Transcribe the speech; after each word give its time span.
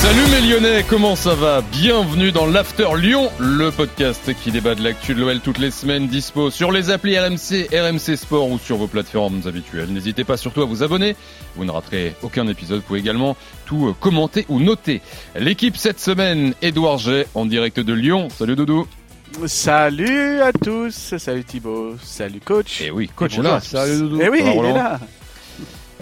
Salut 0.00 0.26
mes 0.30 0.40
Lyonnais, 0.40 0.82
comment 0.88 1.14
ça 1.14 1.34
va? 1.34 1.60
Bienvenue 1.60 2.32
dans 2.32 2.46
l'After 2.46 2.88
Lyon, 2.96 3.30
le 3.38 3.70
podcast 3.70 4.32
qui 4.42 4.50
débat 4.50 4.74
de 4.74 4.82
l'actu 4.82 5.14
de 5.14 5.20
l'OL 5.20 5.40
toutes 5.40 5.58
les 5.58 5.70
semaines, 5.70 6.06
dispo 6.06 6.48
sur 6.50 6.72
les 6.72 6.88
applis 6.88 7.18
RMC, 7.18 7.68
RMC 7.70 8.16
Sport 8.16 8.48
ou 8.48 8.58
sur 8.58 8.78
vos 8.78 8.86
plateformes 8.86 9.42
habituelles. 9.44 9.92
N'hésitez 9.92 10.24
pas 10.24 10.38
surtout 10.38 10.62
à 10.62 10.64
vous 10.64 10.82
abonner, 10.82 11.16
vous 11.54 11.66
ne 11.66 11.70
raterez 11.70 12.14
aucun 12.22 12.48
épisode, 12.48 12.78
vous 12.78 12.86
pouvez 12.86 13.00
également 13.00 13.36
tout 13.66 13.88
euh, 13.88 13.92
commenter 13.92 14.46
ou 14.48 14.58
noter. 14.58 15.02
L'équipe 15.36 15.76
cette 15.76 16.00
semaine, 16.00 16.54
Edouard 16.62 16.96
G 16.96 17.26
en 17.34 17.44
direct 17.44 17.78
de 17.78 17.92
Lyon. 17.92 18.28
Salut 18.30 18.56
Doudou 18.56 18.88
Salut 19.44 20.40
à 20.40 20.54
tous, 20.54 21.14
salut 21.18 21.44
Thibaut, 21.44 21.96
salut 22.02 22.40
coach. 22.40 22.80
Et 22.80 22.86
eh 22.86 22.90
oui, 22.90 23.10
coach 23.14 23.36
est 23.36 23.42
là. 23.42 23.60
Salut 23.60 23.98
Doudou. 23.98 24.22
Et 24.22 24.24
eh 24.24 24.28
oui, 24.30 24.40
il 24.42 24.64
est 24.64 24.72
là. 24.72 24.98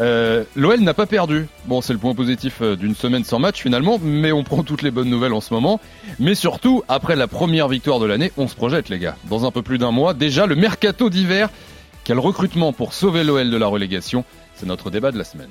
Euh, 0.00 0.44
L'OL 0.54 0.80
n'a 0.80 0.94
pas 0.94 1.06
perdu. 1.06 1.46
Bon, 1.66 1.80
c'est 1.80 1.92
le 1.92 1.98
point 1.98 2.14
positif 2.14 2.58
euh, 2.62 2.76
d'une 2.76 2.94
semaine 2.94 3.24
sans 3.24 3.38
match 3.38 3.60
finalement, 3.60 3.98
mais 4.00 4.30
on 4.30 4.44
prend 4.44 4.62
toutes 4.62 4.82
les 4.82 4.90
bonnes 4.90 5.10
nouvelles 5.10 5.32
en 5.32 5.40
ce 5.40 5.52
moment. 5.52 5.80
Mais 6.20 6.34
surtout, 6.34 6.82
après 6.88 7.16
la 7.16 7.26
première 7.26 7.68
victoire 7.68 7.98
de 7.98 8.06
l'année, 8.06 8.32
on 8.36 8.46
se 8.46 8.54
projette 8.54 8.88
les 8.88 8.98
gars. 8.98 9.16
Dans 9.28 9.44
un 9.44 9.50
peu 9.50 9.62
plus 9.62 9.78
d'un 9.78 9.90
mois, 9.90 10.14
déjà 10.14 10.46
le 10.46 10.54
mercato 10.54 11.10
d'hiver. 11.10 11.50
Quel 12.04 12.18
recrutement 12.18 12.72
pour 12.72 12.94
sauver 12.94 13.24
l'OL 13.24 13.50
de 13.50 13.56
la 13.56 13.66
relégation 13.66 14.24
C'est 14.54 14.66
notre 14.66 14.90
débat 14.90 15.10
de 15.10 15.18
la 15.18 15.24
semaine. 15.24 15.50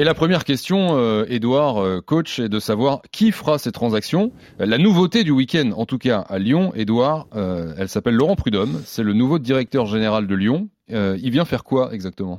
Et 0.00 0.04
la 0.04 0.14
première 0.14 0.44
question, 0.44 0.96
euh, 0.96 1.24
Edouard, 1.28 1.82
euh, 1.82 2.00
coach, 2.00 2.38
est 2.38 2.48
de 2.48 2.60
savoir 2.60 3.02
qui 3.10 3.32
fera 3.32 3.58
ces 3.58 3.72
transactions. 3.72 4.30
La 4.58 4.78
nouveauté 4.78 5.24
du 5.24 5.32
week-end, 5.32 5.72
en 5.76 5.86
tout 5.86 5.98
cas 5.98 6.20
à 6.28 6.38
Lyon, 6.38 6.72
Edouard, 6.74 7.26
elle 7.34 7.88
s'appelle 7.88 8.14
Laurent 8.14 8.36
Prudhomme. 8.36 8.80
C'est 8.84 9.02
le 9.02 9.12
nouveau 9.12 9.38
directeur 9.38 9.86
général 9.86 10.26
de 10.26 10.34
Lyon. 10.34 10.68
Euh, 10.92 11.18
il 11.22 11.30
vient 11.30 11.44
faire 11.44 11.64
quoi 11.64 11.92
exactement? 11.92 12.38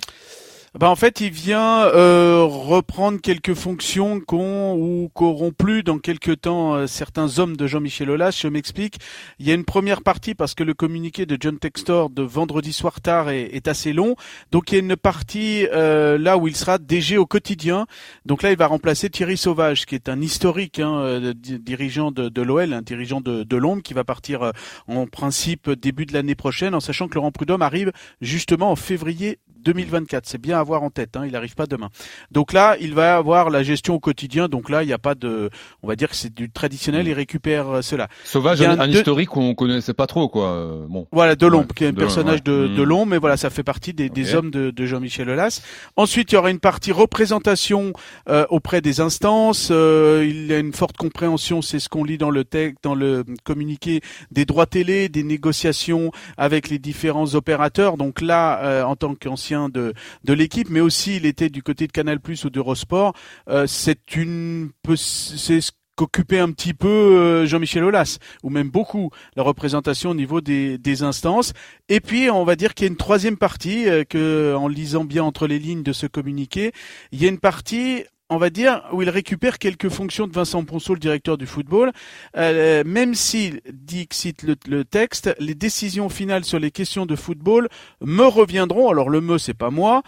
Bah 0.77 0.89
en 0.89 0.95
fait, 0.95 1.21
il 1.21 1.31
vient 1.31 1.83
euh, 1.85 2.43
reprendre 2.43 3.19
quelques 3.21 3.53
fonctions 3.53 4.19
qu'ont 4.19 4.75
ou 4.75 5.09
qu'auront 5.13 5.51
plus 5.51 5.83
dans 5.83 5.97
quelques 5.97 6.41
temps 6.41 6.75
euh, 6.75 6.87
certains 6.87 7.39
hommes 7.39 7.57
de 7.57 7.67
Jean-Michel 7.67 8.09
Aulas. 8.09 8.37
Je 8.41 8.47
m'explique. 8.47 8.99
Il 9.39 9.47
y 9.47 9.51
a 9.51 9.55
une 9.55 9.65
première 9.65 10.01
partie 10.01 10.35
parce 10.35 10.53
que 10.53 10.63
le 10.63 10.73
communiqué 10.73 11.25
de 11.25 11.37
John 11.39 11.57
Textor 11.57 12.09
de 12.09 12.21
vendredi 12.21 12.73
soir 12.73 13.01
tard 13.01 13.29
est, 13.29 13.49
est 13.55 13.67
assez 13.67 13.93
long. 13.93 14.15
Donc 14.51 14.71
il 14.71 14.75
y 14.75 14.77
a 14.77 14.81
une 14.81 14.95
partie 14.95 15.67
euh, 15.73 16.17
là 16.17 16.37
où 16.37 16.47
il 16.47 16.55
sera 16.55 16.77
DG 16.77 17.17
au 17.17 17.25
quotidien. 17.25 17.85
Donc 18.25 18.43
là, 18.43 18.51
il 18.51 18.57
va 18.57 18.67
remplacer 18.67 19.09
Thierry 19.09 19.37
Sauvage, 19.37 19.85
qui 19.85 19.95
est 19.95 20.09
un 20.09 20.21
historique 20.21 20.79
hein, 20.79 20.99
euh, 20.99 21.33
dirigeant 21.35 22.11
de, 22.11 22.29
de 22.29 22.41
l'OL, 22.41 22.73
un 22.73 22.81
dirigeant 22.81 23.21
de, 23.21 23.43
de 23.43 23.59
qui 23.81 23.93
va 23.93 24.03
partir 24.03 24.41
euh, 24.41 24.51
en 24.87 25.05
principe 25.05 25.69
début 25.69 26.05
de 26.05 26.13
l'année 26.13 26.35
prochaine, 26.35 26.73
en 26.73 26.79
sachant 26.79 27.07
que 27.07 27.15
Laurent 27.15 27.31
Prudhomme 27.31 27.61
arrive 27.61 27.91
justement 28.21 28.71
en 28.71 28.75
février 28.75 29.39
2024. 29.63 30.25
C'est 30.25 30.37
bien 30.41 30.57
à 30.57 30.59
avoir 30.59 30.83
en 30.83 30.89
tête. 30.89 31.15
Hein, 31.17 31.23
il 31.25 31.31
n'arrive 31.31 31.55
pas 31.55 31.65
demain. 31.65 31.89
Donc 32.31 32.53
là, 32.53 32.77
il 32.79 32.93
va 32.93 33.17
avoir 33.17 33.49
la 33.49 33.63
gestion 33.63 33.95
au 33.95 33.99
quotidien. 33.99 34.47
Donc 34.47 34.69
là, 34.69 34.83
il 34.83 34.87
n'y 34.87 34.93
a 34.93 34.97
pas 34.97 35.15
de, 35.15 35.49
on 35.83 35.87
va 35.87 35.95
dire 35.95 36.09
que 36.09 36.15
c'est 36.15 36.33
du 36.33 36.49
traditionnel. 36.49 37.07
Il 37.07 37.13
récupère 37.13 37.67
euh, 37.69 37.81
cela. 37.81 38.07
Sauvage, 38.23 38.61
un, 38.61 38.79
un 38.79 38.89
historique 38.89 39.29
qu'on 39.29 39.55
connaissait 39.55 39.93
pas 39.93 40.07
trop, 40.07 40.29
quoi. 40.29 40.51
Euh, 40.51 40.85
bon. 40.87 41.07
Voilà, 41.11 41.35
Delombe, 41.35 41.73
qui 41.73 41.83
est 41.85 41.87
un 41.87 41.93
personnage 41.93 42.43
de, 42.43 42.67
de 42.67 42.83
mmh. 42.83 43.05
mais 43.07 43.17
voilà, 43.17 43.37
ça 43.37 43.49
fait 43.49 43.63
partie 43.63 43.93
des, 43.93 44.09
des 44.09 44.35
hommes 44.35 44.51
de, 44.51 44.71
de 44.71 44.85
Jean-Michel 44.85 45.29
Aulas. 45.29 45.61
Ensuite, 45.95 46.31
il 46.31 46.35
y 46.35 46.37
aura 46.37 46.51
une 46.51 46.59
partie 46.59 46.91
représentation 46.91 47.93
euh, 48.29 48.45
auprès 48.49 48.81
des 48.81 48.99
instances. 49.01 49.69
Euh, 49.71 50.25
il 50.27 50.47
y 50.47 50.53
a 50.53 50.59
une 50.59 50.73
forte 50.73 50.97
compréhension, 50.97 51.61
c'est 51.61 51.79
ce 51.79 51.89
qu'on 51.89 52.03
lit 52.03 52.17
dans 52.17 52.29
le 52.29 52.43
texte, 52.43 52.83
dans 52.83 52.95
le 52.95 53.23
communiqué 53.43 54.01
des 54.31 54.45
droits 54.45 54.65
télé, 54.65 55.09
des 55.09 55.23
négociations 55.23 56.11
avec 56.37 56.69
les 56.69 56.79
différents 56.79 57.35
opérateurs. 57.35 57.97
Donc 57.97 58.21
là, 58.21 58.59
euh, 58.63 58.83
en 58.83 58.95
tant 58.95 59.15
qu'ancien 59.15 59.48
de, 59.69 59.93
de 60.23 60.33
l'équipe, 60.33 60.69
mais 60.69 60.81
aussi 60.81 61.15
il 61.15 61.25
était 61.25 61.49
du 61.49 61.63
côté 61.63 61.87
de 61.87 61.91
Canal 61.91 62.19
Plus 62.19 62.45
ou 62.45 62.49
d'Eurosport. 62.49 63.13
Euh, 63.47 63.65
c'est 63.67 64.15
une, 64.15 64.69
c'est 64.95 65.61
ce 65.61 65.71
qu'occupait 65.95 66.39
un 66.39 66.51
petit 66.51 66.73
peu 66.73 66.87
euh, 66.87 67.45
Jean-Michel 67.45 67.83
Aulas, 67.83 68.19
ou 68.43 68.49
même 68.49 68.69
beaucoup, 68.69 69.09
la 69.35 69.43
représentation 69.43 70.11
au 70.11 70.15
niveau 70.15 70.39
des, 70.39 70.77
des 70.77 71.03
instances. 71.03 71.51
Et 71.89 71.99
puis, 71.99 72.29
on 72.29 72.45
va 72.45 72.55
dire 72.55 72.73
qu'il 72.73 72.85
y 72.85 72.87
a 72.87 72.91
une 72.91 72.97
troisième 72.97 73.35
partie, 73.35 73.89
euh, 73.89 74.05
que, 74.05 74.53
en 74.55 74.69
lisant 74.69 75.03
bien 75.03 75.23
entre 75.23 75.47
les 75.47 75.59
lignes 75.59 75.83
de 75.83 75.91
ce 75.91 76.07
communiqué, 76.07 76.71
il 77.11 77.21
y 77.21 77.25
a 77.25 77.29
une 77.29 77.39
partie 77.39 78.03
on 78.29 78.37
va 78.37 78.49
dire, 78.49 78.83
où 78.93 79.01
il 79.01 79.09
récupère 79.09 79.57
quelques 79.57 79.89
fonctions 79.89 80.27
de 80.27 80.33
Vincent 80.33 80.63
Ponceau, 80.63 80.93
le 80.93 80.99
directeur 80.99 81.37
du 81.37 81.47
football, 81.47 81.91
euh, 82.37 82.83
même 82.85 83.15
s'il 83.15 83.61
dit, 83.71 84.07
cite 84.11 84.43
le, 84.43 84.85
texte, 84.85 85.35
les 85.39 85.55
décisions 85.55 86.09
finales 86.09 86.45
sur 86.45 86.59
les 86.59 86.71
questions 86.71 87.05
de 87.05 87.15
football 87.15 87.69
me 88.01 88.23
reviendront. 88.23 88.89
Alors 88.89 89.09
le 89.09 89.21
me, 89.21 89.37
c'est 89.37 89.55
pas 89.55 89.71
moi, 89.71 90.03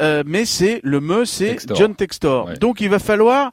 euh, 0.00 0.22
mais 0.26 0.44
c'est 0.46 0.80
le 0.82 1.00
me, 1.00 1.24
c'est 1.24 1.58
John 1.74 1.94
Textor. 1.94 2.54
Donc 2.58 2.80
il 2.80 2.88
va 2.88 2.98
falloir 2.98 3.52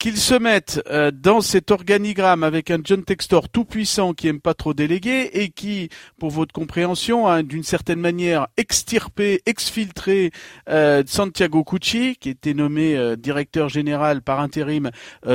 qu'ils 0.00 0.16
se 0.16 0.34
mettent 0.34 0.82
euh, 0.90 1.10
dans 1.12 1.42
cet 1.42 1.70
organigramme 1.70 2.42
avec 2.42 2.70
un 2.70 2.78
John 2.82 3.04
Textor 3.04 3.50
tout 3.50 3.66
puissant 3.66 4.14
qui 4.14 4.28
aime 4.28 4.40
pas 4.40 4.54
trop 4.54 4.72
déléguer 4.72 5.28
et 5.34 5.50
qui, 5.50 5.90
pour 6.18 6.30
votre 6.30 6.54
compréhension, 6.54 7.26
a 7.26 7.42
d'une 7.42 7.62
certaine 7.62 8.00
manière 8.00 8.48
extirpé, 8.56 9.42
exfiltré 9.44 10.30
euh, 10.70 11.02
Santiago 11.06 11.64
Cucci, 11.64 12.16
qui 12.18 12.30
était 12.30 12.54
nommé 12.54 12.96
euh, 12.96 13.14
directeur 13.14 13.68
général 13.68 14.22
par 14.22 14.40
intérim 14.40 14.90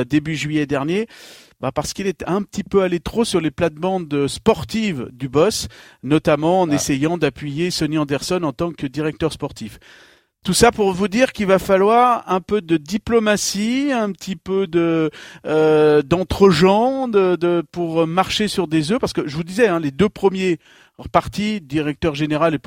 début 0.08 0.34
juillet 0.34 0.66
dernier. 0.66 1.06
Bah 1.60 1.70
parce 1.72 1.92
qu'il 1.92 2.08
est 2.08 2.24
un 2.26 2.42
petit 2.42 2.64
peu 2.64 2.82
allé 2.82 2.98
trop 2.98 3.24
sur 3.24 3.40
les 3.40 3.52
plates-bandes 3.52 4.26
sportives 4.26 5.08
du 5.12 5.28
boss, 5.28 5.68
notamment 6.02 6.62
en 6.62 6.70
ah. 6.70 6.74
essayant 6.74 7.16
d'appuyer 7.16 7.70
Sonny 7.70 7.98
Anderson 7.98 8.42
en 8.42 8.52
tant 8.52 8.72
que 8.72 8.86
directeur 8.86 9.32
sportif. 9.32 9.78
Tout 10.46 10.54
ça 10.54 10.70
pour 10.70 10.92
vous 10.92 11.08
dire 11.08 11.32
qu'il 11.32 11.46
va 11.46 11.58
falloir 11.58 12.22
un 12.28 12.40
peu 12.40 12.60
de 12.60 12.76
diplomatie, 12.76 13.90
un 13.92 14.12
petit 14.12 14.36
peu 14.36 14.68
de 14.68 15.10
euh, 15.44 16.02
d'entre-gens, 16.02 17.08
de, 17.08 17.64
pour 17.72 18.06
marcher 18.06 18.46
sur 18.46 18.68
des 18.68 18.92
œufs, 18.92 19.00
parce 19.00 19.12
que 19.12 19.26
je 19.26 19.34
vous 19.34 19.42
disais, 19.42 19.66
hein, 19.66 19.80
les 19.80 19.90
deux 19.90 20.08
premiers 20.08 20.60
partis, 21.10 21.60
directeur 21.60 22.14
général 22.14 22.54
et 22.54 22.60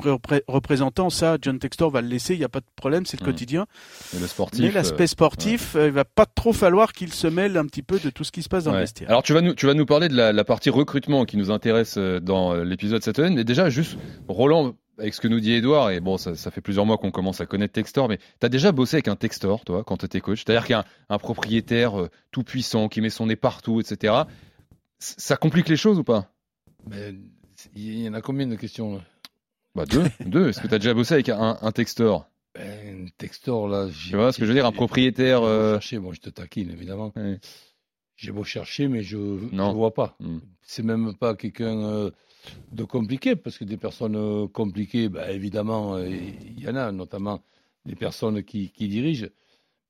représentant, 0.46 1.08
ça, 1.08 1.38
John 1.40 1.58
Textor 1.58 1.90
va 1.90 2.02
le 2.02 2.08
laisser, 2.08 2.34
il 2.34 2.38
n'y 2.38 2.44
a 2.44 2.50
pas 2.50 2.60
de 2.60 2.66
problème, 2.76 3.06
c'est 3.06 3.18
le 3.18 3.24
mmh. 3.24 3.30
quotidien. 3.30 3.66
le 4.12 4.26
sportif, 4.26 4.60
Mais 4.60 4.72
l'aspect 4.72 5.04
euh, 5.04 5.06
sportif, 5.06 5.74
euh, 5.74 5.86
il 5.86 5.92
va 5.94 6.04
pas 6.04 6.26
trop 6.26 6.52
falloir 6.52 6.92
qu'il 6.92 7.14
se 7.14 7.28
mêle 7.28 7.56
un 7.56 7.64
petit 7.64 7.82
peu 7.82 7.98
de 7.98 8.10
tout 8.10 8.24
ce 8.24 8.30
qui 8.30 8.42
se 8.42 8.50
passe 8.50 8.64
dans 8.64 8.72
le 8.72 8.80
vestiaire. 8.80 9.08
Alors 9.08 9.22
tu 9.22 9.32
vas 9.32 9.40
nous, 9.40 9.54
tu 9.54 9.64
vas 9.64 9.72
nous 9.72 9.86
parler 9.86 10.08
de 10.08 10.16
la, 10.16 10.34
la 10.34 10.44
partie 10.44 10.68
recrutement 10.68 11.24
qui 11.24 11.38
nous 11.38 11.50
intéresse 11.50 11.94
euh, 11.96 12.20
dans 12.20 12.54
l'épisode 12.56 13.02
cette 13.02 13.16
semaine. 13.16 13.38
Et 13.38 13.44
déjà, 13.44 13.70
juste, 13.70 13.96
Roland, 14.28 14.74
avec 15.00 15.14
ce 15.14 15.20
que 15.20 15.28
nous 15.28 15.40
dit 15.40 15.52
Edouard, 15.52 15.90
et 15.90 16.00
bon, 16.00 16.18
ça, 16.18 16.34
fait 16.50 16.60
plusieurs 16.60 16.86
mois 16.86 16.98
qu'on 16.98 17.10
commence 17.10 17.40
à 17.40 17.46
connaître 17.46 17.72
Textor, 17.72 18.08
mais 18.08 18.18
tu 18.18 18.46
as 18.46 18.48
déjà 18.48 18.70
bossé 18.72 18.96
avec 18.96 19.08
un 19.08 19.16
Textor, 19.16 19.64
toi, 19.64 19.82
quand 19.84 19.96
tu 19.96 20.06
étais 20.06 20.20
coach? 20.20 20.44
C'est-à-dire 20.44 20.78
a 20.78 20.84
un, 21.08 21.18
propriétaire 21.18 21.98
euh, 21.98 22.10
tout 22.30 22.44
puissant 22.44 22.88
qui 22.88 23.00
met 23.00 23.10
son 23.10 23.26
nez 23.26 23.36
partout, 23.36 23.80
etc. 23.80 24.22
ça 24.98 25.36
complique 25.36 25.68
les 25.68 25.76
choses 25.76 25.98
ou 25.98 26.04
pas? 26.04 26.30
Il 27.74 28.00
y 28.00 28.08
en 28.08 28.14
a 28.14 28.20
combien 28.20 28.46
de 28.46 28.56
questions 28.56 29.02
bah, 29.74 29.84
Deux. 29.86 30.04
deux. 30.26 30.48
Est-ce 30.50 30.60
que 30.60 30.68
tu 30.68 30.74
as 30.74 30.78
déjà 30.78 30.94
bossé 30.94 31.14
avec 31.14 31.28
un, 31.28 31.58
un 31.60 31.72
Textor? 31.72 32.26
Ben, 32.54 33.06
un 33.06 33.08
Textor, 33.16 33.68
là. 33.68 33.88
Tu 33.88 34.16
vois 34.16 34.32
ce 34.32 34.38
que 34.38 34.44
je 34.44 34.50
veux 34.50 34.54
dire 34.54 34.66
Un 34.66 34.72
propriétaire. 34.72 35.42
Euh... 35.42 35.74
Chercher, 35.74 35.98
bon, 35.98 36.12
je 36.12 36.20
te 36.20 36.30
taquine, 36.30 36.70
évidemment. 36.70 37.12
J'ai 38.16 38.32
beau 38.32 38.44
chercher, 38.44 38.88
mais 38.88 39.02
je 39.02 39.16
ne 39.16 39.72
vois 39.72 39.94
pas. 39.94 40.16
Hmm. 40.20 40.40
C'est 40.62 40.82
même 40.82 41.14
pas 41.14 41.34
quelqu'un. 41.34 41.84
Euh, 41.84 42.10
de 42.72 42.84
compliqué, 42.84 43.36
parce 43.36 43.58
que 43.58 43.64
des 43.64 43.76
personnes 43.76 44.16
euh, 44.16 44.46
compliquées, 44.48 45.08
bah, 45.08 45.30
évidemment, 45.30 45.96
euh, 45.96 46.08
il 46.08 46.60
y 46.60 46.68
en 46.68 46.76
a, 46.76 46.92
notamment 46.92 47.42
des 47.84 47.96
personnes 47.96 48.42
qui, 48.42 48.70
dirigent. 48.76 49.28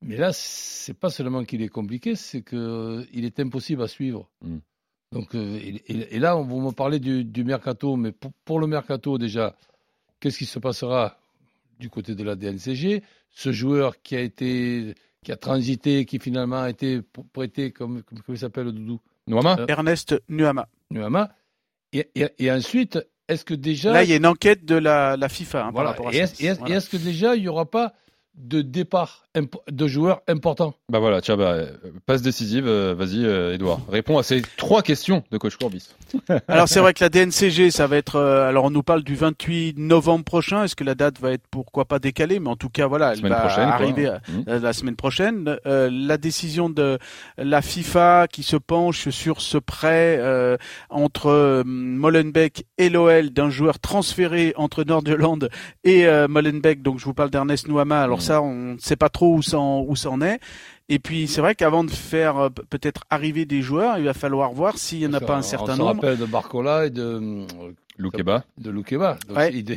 Mais 0.02 0.16
là, 0.16 0.30
c'est 0.32 0.94
pas 0.94 1.10
seulement 1.10 1.44
qu'il 1.44 1.62
est 1.62 1.68
compliqué, 1.68 2.14
c'est 2.14 2.42
qu'il 2.42 2.58
euh, 2.58 3.04
est 3.14 3.38
impossible 3.40 3.82
à 3.82 3.88
suivre. 3.88 4.28
Mm. 4.42 4.58
Donc, 5.12 5.34
et, 5.34 6.18
là, 6.20 6.34
vous 6.36 6.60
me 6.60 6.70
parler 6.70 7.00
du, 7.00 7.44
mercato, 7.44 7.96
mais 7.96 8.12
pour, 8.44 8.60
le 8.60 8.68
mercato 8.68 9.18
déjà, 9.18 9.56
qu'est-ce 10.20 10.38
qui 10.38 10.46
se 10.46 10.60
passera 10.60 11.18
du 11.80 11.90
côté 11.90 12.14
de 12.14 12.22
la 12.22 12.36
DNCG 12.36 13.02
Ce 13.30 13.50
joueur 13.50 14.00
qui 14.02 14.14
a 14.14 14.20
été, 14.20 14.94
qui 15.24 15.32
a 15.32 15.36
transité, 15.36 16.04
qui 16.04 16.20
finalement 16.20 16.62
a 16.62 16.70
été 16.70 17.00
prêté, 17.32 17.72
comme, 17.72 18.04
comment 18.04 18.22
il 18.28 18.38
s'appelle, 18.38 18.70
Doudou? 18.70 19.00
Nuama? 19.26 19.56
Ernest 19.68 20.14
Nuama. 20.28 20.68
Nuama. 20.92 21.34
Et, 21.92 22.50
ensuite, 22.50 22.98
est-ce 23.28 23.44
que 23.44 23.54
déjà. 23.54 23.92
Là, 23.92 24.04
il 24.04 24.10
y 24.10 24.12
a 24.12 24.16
une 24.16 24.26
enquête 24.26 24.64
de 24.64 24.76
la, 24.76 25.16
FIFA 25.28 25.66
hein, 25.66 25.72
par 25.72 25.84
rapport 25.84 26.08
à 26.08 26.14
et 26.14 26.18
Est-ce 26.18 26.88
que 26.88 26.96
déjà, 26.96 27.36
il 27.36 27.42
n'y 27.42 27.48
aura 27.48 27.70
pas 27.70 27.94
de 28.34 28.62
départ 28.62 29.26
de 29.70 29.86
joueurs 29.86 30.22
importants. 30.26 30.74
Bah 30.90 30.98
voilà, 30.98 31.20
tiens, 31.20 31.36
bah, 31.36 31.58
passe 32.06 32.22
décisive, 32.22 32.66
euh, 32.66 32.94
vas-y 32.96 33.24
Edouard, 33.54 33.80
réponds 33.88 34.18
à 34.18 34.22
ces 34.22 34.42
trois 34.56 34.82
questions 34.82 35.22
de 35.30 35.38
coach 35.38 35.56
Courbis. 35.56 35.90
alors 36.48 36.68
c'est 36.68 36.80
vrai 36.80 36.94
que 36.94 37.04
la 37.04 37.10
DNCG, 37.10 37.70
ça 37.70 37.86
va 37.86 37.96
être, 37.96 38.18
alors 38.18 38.64
on 38.64 38.70
nous 38.70 38.82
parle 38.82 39.04
du 39.04 39.14
28 39.14 39.78
novembre 39.78 40.24
prochain, 40.24 40.64
est-ce 40.64 40.74
que 40.74 40.84
la 40.84 40.94
date 40.94 41.20
va 41.20 41.32
être 41.32 41.44
pourquoi 41.50 41.84
pas 41.84 41.98
décalée, 41.98 42.40
mais 42.40 42.48
en 42.48 42.56
tout 42.56 42.70
cas 42.70 42.86
voilà, 42.86 43.12
elle 43.12 43.20
va 43.20 43.44
arriver 43.44 44.10
mmh. 44.10 44.52
la 44.52 44.72
semaine 44.72 44.96
prochaine. 44.96 45.58
la 45.64 46.18
décision 46.18 46.70
de 46.70 46.98
la 47.36 47.62
FIFA 47.62 48.26
qui 48.26 48.42
se 48.42 48.56
penche 48.56 49.10
sur 49.10 49.40
ce 49.40 49.58
prêt 49.58 50.20
entre 50.88 51.62
Molenbeek 51.64 52.66
et 52.78 52.88
l'OL 52.88 53.30
d'un 53.30 53.50
joueur 53.50 53.78
transféré 53.78 54.54
entre 54.56 54.84
Nord-Irlande 54.84 55.50
et 55.84 56.06
euh, 56.06 56.28
Molenbeek. 56.28 56.82
Donc 56.82 56.98
je 56.98 57.04
vous 57.04 57.14
parle 57.14 57.30
d'Ernest 57.30 57.68
Nouama. 57.68 58.02
Alors 58.02 58.19
ça, 58.20 58.42
on 58.42 58.74
ne 58.74 58.78
sait 58.78 58.96
pas 58.96 59.08
trop 59.08 59.34
où 59.34 59.42
ça 59.42 59.58
en, 59.58 59.84
où 59.86 59.96
ça 59.96 60.10
en 60.10 60.20
est. 60.20 60.40
Et 60.88 60.98
puis 60.98 61.28
c'est 61.28 61.40
vrai 61.40 61.54
qu'avant 61.54 61.84
de 61.84 61.90
faire 61.90 62.36
euh, 62.36 62.48
peut-être 62.48 63.04
arriver 63.10 63.44
des 63.44 63.62
joueurs, 63.62 63.98
il 63.98 64.04
va 64.04 64.14
falloir 64.14 64.52
voir 64.52 64.76
s'il 64.76 64.98
n'y 64.98 65.06
en 65.06 65.12
a 65.14 65.20
pas 65.20 65.36
un 65.36 65.42
certain 65.42 65.76
nombre. 65.76 65.90
On 65.98 66.00
se 66.00 66.06
rappelle 66.06 66.18
de 66.18 66.26
Barcola 66.26 66.86
et 66.86 66.90
de 66.90 67.02
euh, 67.02 67.46
Loukeba. 68.00 68.44
De 68.58 68.70
Loukeba. 68.70 69.18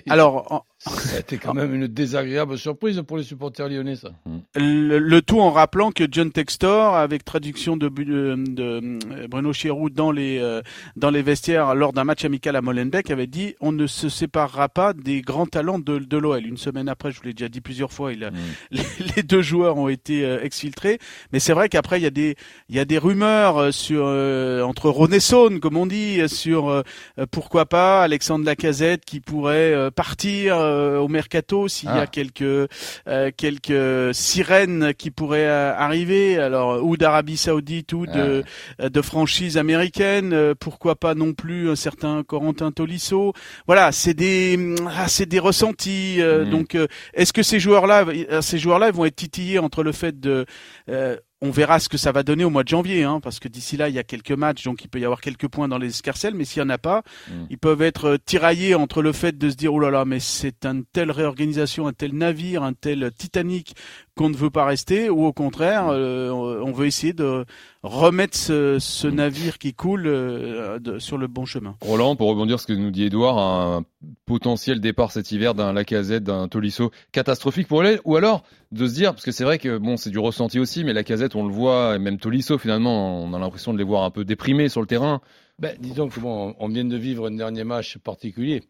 Alors, 0.10 0.66
ça 0.78 1.16
a 1.16 1.20
été 1.20 1.38
quand 1.38 1.54
même 1.54 1.74
une 1.74 1.88
désagréable 1.88 2.58
surprise 2.58 3.02
pour 3.08 3.18
les 3.18 3.24
supporters 3.24 3.70
lyonnais, 3.70 3.96
ça. 3.96 4.12
Le, 4.56 5.20
tout 5.22 5.40
en 5.40 5.52
rappelant 5.52 5.92
que 5.92 6.04
John 6.12 6.32
Textor, 6.32 6.96
avec 6.96 7.24
traduction 7.24 7.78
de, 7.78 7.88
de, 7.88 8.60
euh, 8.60 9.28
Bruno 9.30 9.54
Chirou 9.54 9.90
dans 9.90 10.12
les 10.12 10.40
euh, 10.40 10.62
dans 10.98 11.10
les 11.10 11.22
vestiaires 11.22 11.74
lors 11.74 11.94
d'un 11.94 12.04
match 12.04 12.26
amical 12.26 12.56
à 12.56 12.62
Molenbeek, 12.62 13.12
avait 13.12 13.28
dit 13.28 13.56
on 13.62 13.72
ne 13.72 13.88
se 13.88 14.10
séparera 14.10 14.68
pas 14.68 14.94
des 14.94 15.22
grands 15.22 15.46
talents 15.46 15.80
de, 15.80 16.00
de 16.00 16.18
l'OL. 16.18 16.46
Une 16.46 16.58
semaine 16.58 16.90
après, 16.90 17.12
je 17.12 17.20
vous 17.20 17.28
l'ai 17.28 17.34
déjà 17.34 17.50
dit 17.50 17.62
plusieurs 17.62 17.94
fois, 17.94 18.12
il 18.12 18.20
mm. 18.20 18.78
les, 19.16 19.24
deux 19.24 19.42
joueurs 19.42 19.78
ont 19.78 19.88
été 19.90 20.26
euh, 20.26 20.44
exfiltrés. 20.44 21.00
Mais 21.32 21.40
c'est 21.40 21.54
vrai 21.54 21.70
qu'après, 21.70 22.00
il 22.00 22.04
y 22.04 22.08
a 22.08 22.12
des 22.12 22.36
il 22.68 22.76
y 22.76 22.80
a 22.80 22.86
des 22.86 22.98
rumeurs 22.98 23.74
sur 23.74 24.04
entre 24.04 24.90
Renaissance, 24.90 25.52
comme 25.62 25.78
on 25.78 25.86
dit, 25.86 26.28
sur 26.28 26.84
pourquoi 27.32 27.66
pas 27.66 28.08
Alexandre 28.14 28.46
Lacazette 28.46 29.06
qui 29.06 29.20
pourrait 29.20 29.90
partir 29.92 30.44
euh, 30.52 31.00
au 31.00 31.08
mercato 31.08 31.68
s'il 31.68 31.90
y 31.90 31.92
a 31.92 32.02
ah. 32.02 32.08
quelques 32.08 32.42
euh, 32.44 33.32
quelques 33.36 34.14
sirènes 34.14 34.94
qui 34.94 35.12
pourraient 35.12 35.48
euh, 35.48 35.74
arriver 35.76 36.38
alors 36.38 36.84
ou 36.84 36.98
d'Arabie 36.98 37.38
Saoudite 37.38 37.94
ou 37.94 38.06
de 38.06 38.44
ah. 38.80 38.90
de 38.90 39.02
franchise 39.02 39.58
américaine 39.58 40.54
pourquoi 40.60 40.96
pas 40.96 41.16
non 41.16 41.34
plus 41.34 41.70
un 41.70 41.76
certain 41.76 42.24
Corentin 42.24 42.72
Tolisso 42.72 43.34
voilà 43.66 43.92
c'est 43.92 44.14
des 44.14 44.76
ah, 44.88 45.08
c'est 45.08 45.26
des 45.26 45.40
ressentis 45.40 46.20
mmh. 46.20 46.50
donc 46.50 46.78
est-ce 47.14 47.34
que 47.34 47.44
ces 47.44 47.60
joueurs 47.60 47.88
là 47.88 48.06
ces 48.42 48.60
joueurs 48.60 48.80
là 48.80 48.92
vont 48.92 49.06
être 49.06 49.16
titillés 49.16 49.60
entre 49.60 49.84
le 49.84 49.92
fait 49.92 50.20
de 50.20 50.46
on 51.44 51.52
verra 51.52 51.78
ce 51.82 51.90
que 51.90 51.98
ça 51.98 52.14
va 52.14 52.24
donner 52.24 52.46
au 52.46 52.50
mois 52.50 52.64
de 52.64 52.70
janvier, 52.70 53.04
hein, 53.04 53.20
parce 53.22 53.42
que 53.42 53.50
d'ici 53.50 53.76
là, 53.76 53.90
il 53.90 53.96
y 53.96 54.00
a 54.00 54.04
quelques 54.04 54.32
matchs, 54.32 54.64
donc 54.64 54.86
il 54.86 54.88
peut 54.88 55.02
y 55.02 55.04
avoir 55.04 55.20
quelques 55.20 55.50
points 55.50 55.68
dans 55.68 55.78
les 55.78 55.90
escarcelles, 55.90 56.36
mais 56.36 56.46
s'il 56.46 56.64
n'y 56.64 56.68
en 56.68 56.74
a 56.74 56.78
pas, 56.78 57.04
mm. 57.28 57.34
ils 57.50 57.58
peuvent 57.58 57.82
être 57.82 58.12
euh, 58.12 58.18
tiraillés 58.18 58.76
entre 58.76 59.02
le 59.02 59.12
fait 59.12 59.38
de 59.38 59.50
se 59.50 59.56
dire, 59.56 59.74
oh 59.74 59.80
là 59.82 59.92
là, 59.92 60.06
mais 60.06 60.22
c'est 60.22 60.66
une 60.66 60.86
telle 60.86 61.12
réorganisation, 61.12 61.86
un 61.86 61.92
tel 61.92 62.14
navire, 62.14 62.64
un 62.64 62.72
tel 62.72 63.12
Titanic 63.18 63.76
qu'on 64.16 64.30
ne 64.30 64.36
veut 64.36 64.50
pas 64.50 64.66
rester, 64.66 65.10
ou 65.10 65.26
au 65.26 65.34
contraire, 65.34 65.88
euh, 65.88 66.30
on 66.30 66.72
veut 66.72 66.86
essayer 66.86 67.14
de 67.14 67.46
remettre 67.82 68.38
ce, 68.38 69.08
navire 69.08 69.58
qui 69.58 69.74
coule 69.74 70.06
euh, 70.08 71.00
sur 71.00 71.18
le 71.18 71.28
bon 71.28 71.46
chemin. 71.46 71.76
Roland, 71.82 72.16
pour 72.16 72.30
rebondir 72.30 72.60
sur 72.60 72.68
ce 72.70 72.74
que 72.74 72.80
nous 72.80 72.92
dit 72.92 73.04
Edouard, 73.06 73.40
un 73.40 73.86
potentiel 74.26 74.80
départ 74.80 75.12
cet 75.12 75.32
hiver 75.32 75.56
d'un 75.56 75.74
Lacazette, 75.74 76.24
d'un 76.24 76.48
Tolisso 76.48 76.92
catastrophique 77.12 77.68
pour 77.68 77.84
elle, 77.84 78.00
ou 78.06 78.16
alors 78.16 78.44
de 78.72 78.88
se 78.88 78.94
dire, 78.94 79.14
parce 79.14 79.26
que 79.26 79.32
c'est 79.32 79.44
vrai 79.44 79.58
que 79.58 79.78
bon, 79.78 79.98
c'est 79.98 80.12
du 80.12 80.20
ressenti 80.20 80.60
aussi, 80.60 80.84
mais 80.84 80.94
Lacazette, 80.94 81.36
on 81.36 81.46
le 81.46 81.54
voit, 81.54 81.96
et 81.96 82.00
même 82.00 82.20
Tolisso 82.20 82.58
finalement, 82.58 83.24
on 83.24 83.34
a 83.34 83.40
l'impression 83.40 83.74
de 83.74 83.80
les 83.80 83.84
voir 83.84 84.04
un 84.04 84.12
peu 84.12 84.26
déprimés 84.26 84.70
sur 84.70 84.82
le 84.82 84.88
terrain. 84.88 85.22
Ben, 85.60 85.76
disons 85.80 86.08
que 86.08 86.20
bon, 86.20 86.56
on 86.60 86.68
vient 86.68 86.86
de 86.86 86.98
vivre 86.98 87.28
un 87.28 87.32
dernier 87.36 87.64
match 87.64 87.98
particulier. 87.98 88.64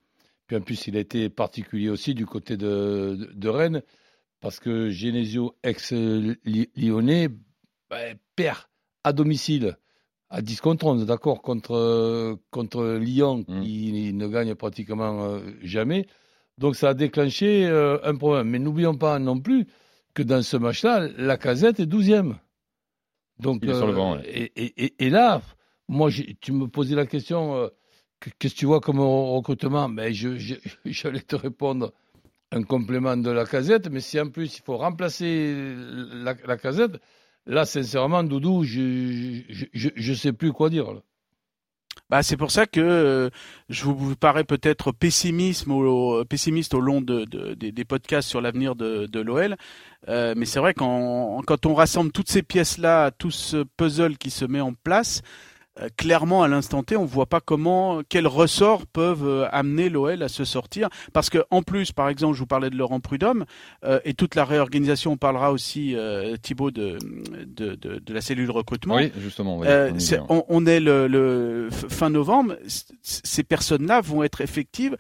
Puis 0.48 0.58
en 0.58 0.62
plus, 0.62 0.88
il 0.88 0.98
a 0.98 1.00
été 1.00 1.30
particulier 1.30 1.90
aussi 1.90 2.14
du 2.14 2.26
côté 2.26 2.58
de, 2.58 3.30
de 3.34 3.50
Rennes 3.50 3.82
parce 4.44 4.60
que 4.60 4.90
Genesio, 4.90 5.56
ex-lyonnais, 5.64 7.30
ben, 7.90 8.18
perd 8.36 8.58
à 9.06 9.14
domicile 9.14 9.78
à 10.30 10.42
10 10.42 10.60
contre 10.60 10.86
11, 10.86 11.06
d'accord, 11.06 11.42
contre, 11.42 12.38
contre 12.52 12.98
Lyon 12.98 13.46
mmh. 13.48 13.62
qui 13.62 14.14
ne 14.14 14.28
gagne 14.28 14.54
pratiquement 14.56 15.24
euh, 15.24 15.40
jamais. 15.62 16.08
Donc 16.58 16.76
ça 16.76 16.90
a 16.90 16.94
déclenché 16.94 17.66
euh, 17.68 17.98
un 18.04 18.16
problème. 18.18 18.50
Mais 18.50 18.60
n'oublions 18.60 18.98
pas 18.98 19.18
non 19.18 19.40
plus 19.40 19.66
que 20.14 20.24
dans 20.24 20.42
ce 20.42 20.58
match-là, 20.58 21.08
la 21.18 21.38
casette 21.38 21.80
est 21.80 21.86
12e. 21.86 22.36
Donc, 23.40 23.64
euh, 23.64 24.22
et, 24.26 25.10
là, 25.10 25.42
moi, 25.88 26.10
tu 26.42 26.52
me 26.52 26.68
posais 26.68 26.96
la 26.96 27.06
question, 27.06 27.70
qu'est-ce 28.40 28.54
que 28.56 28.60
tu 28.60 28.66
vois 28.66 28.82
comme 28.82 29.00
recrutement? 29.00 29.88
Ben, 29.88 30.14
J'allais 30.14 31.22
te 31.28 31.36
répondre 31.38 31.94
un 32.54 32.64
complément 32.64 33.18
de 33.18 33.32
la 33.32 33.46
casette, 33.46 33.90
mais 33.90 34.00
si 34.00 34.20
en 34.20 34.30
plus 34.30 34.58
il 34.58 34.62
faut 34.62 34.78
remplacer 34.78 35.76
la, 36.46 36.58
casette, 36.58 37.00
là, 37.46 37.66
sincèrement, 37.66 38.24
Doudou, 38.24 38.64
je 38.64 40.10
ne 40.10 40.14
sais 40.16 40.34
plus 40.34 40.52
quoi 40.52 40.70
dire. 40.70 40.94
Bah, 42.10 42.22
c'est 42.22 42.38
pour 42.38 42.52
ça 42.52 42.66
que 42.66 42.80
euh, 42.82 43.30
je 43.70 43.86
vous 43.86 44.16
parais 44.16 44.44
peut-être 44.44 44.92
pessimiste 44.92 45.68
au, 45.68 46.24
pessimiste 46.26 46.74
au 46.74 46.80
long 46.80 47.02
de, 47.02 47.26
des 47.56 47.86
podcasts 47.86 48.30
sur 48.30 48.42
l'avenir 48.42 48.76
de, 48.76 49.20
l'OL. 49.20 49.56
Euh, 50.10 50.34
mais 50.36 50.46
c'est 50.46 50.60
vrai 50.60 50.74
qu'en 50.74 51.42
quand 51.46 51.66
on 51.66 51.74
rassemble 51.74 52.12
toutes 52.12 52.30
ces 52.30 52.44
pièces-là, 52.44 53.12
tout 53.12 53.32
ce 53.32 53.64
puzzle 53.78 54.18
qui 54.18 54.32
se 54.32 54.46
met 54.46 54.62
en 54.62 54.74
place, 54.74 55.22
clairement 55.98 56.44
à 56.44 56.48
l'instant 56.48 56.84
T, 56.84 56.96
on 56.96 57.06
voit 57.06 57.26
pas 57.26 57.42
comment, 57.42 58.02
quels 58.08 58.28
ressorts 58.28 58.86
peuvent 58.86 59.28
euh, 59.28 59.48
amener 59.52 59.90
l'OL 59.90 60.22
à 60.22 60.28
se 60.28 60.46
sortir. 60.46 60.90
Parce 61.14 61.30
que 61.30 61.44
en 61.50 61.62
plus, 61.64 61.92
par 61.92 62.10
exemple, 62.10 62.36
je 62.36 62.40
vous 62.40 62.46
parlais 62.48 62.70
de 62.70 62.76
Laurent 62.76 63.00
Prudhomme 63.00 63.46
euh, 63.84 64.00
et 64.06 64.14
toute 64.14 64.36
la 64.36 64.46
réorganisation. 64.46 65.14
On 65.14 65.18
parlera 65.18 65.52
aussi 65.52 65.96
Thibaut 66.42 66.72
de, 66.72 66.98
de, 67.46 67.76
de, 67.76 68.14
la 68.14 68.22
cellule 68.22 68.52
recrutement. 68.52 68.96
Oui, 68.96 69.12
justement. 69.18 69.62
on, 70.30 70.46
on, 70.48 70.66
est 70.66 70.80
le, 70.80 71.08
le 71.08 71.70
fin 71.72 72.10
novembre. 72.10 72.56
Ces 73.02 73.44
personnes-là 73.44 74.02
vont 74.02 74.24
être 74.24 74.42
effectives 74.42 74.98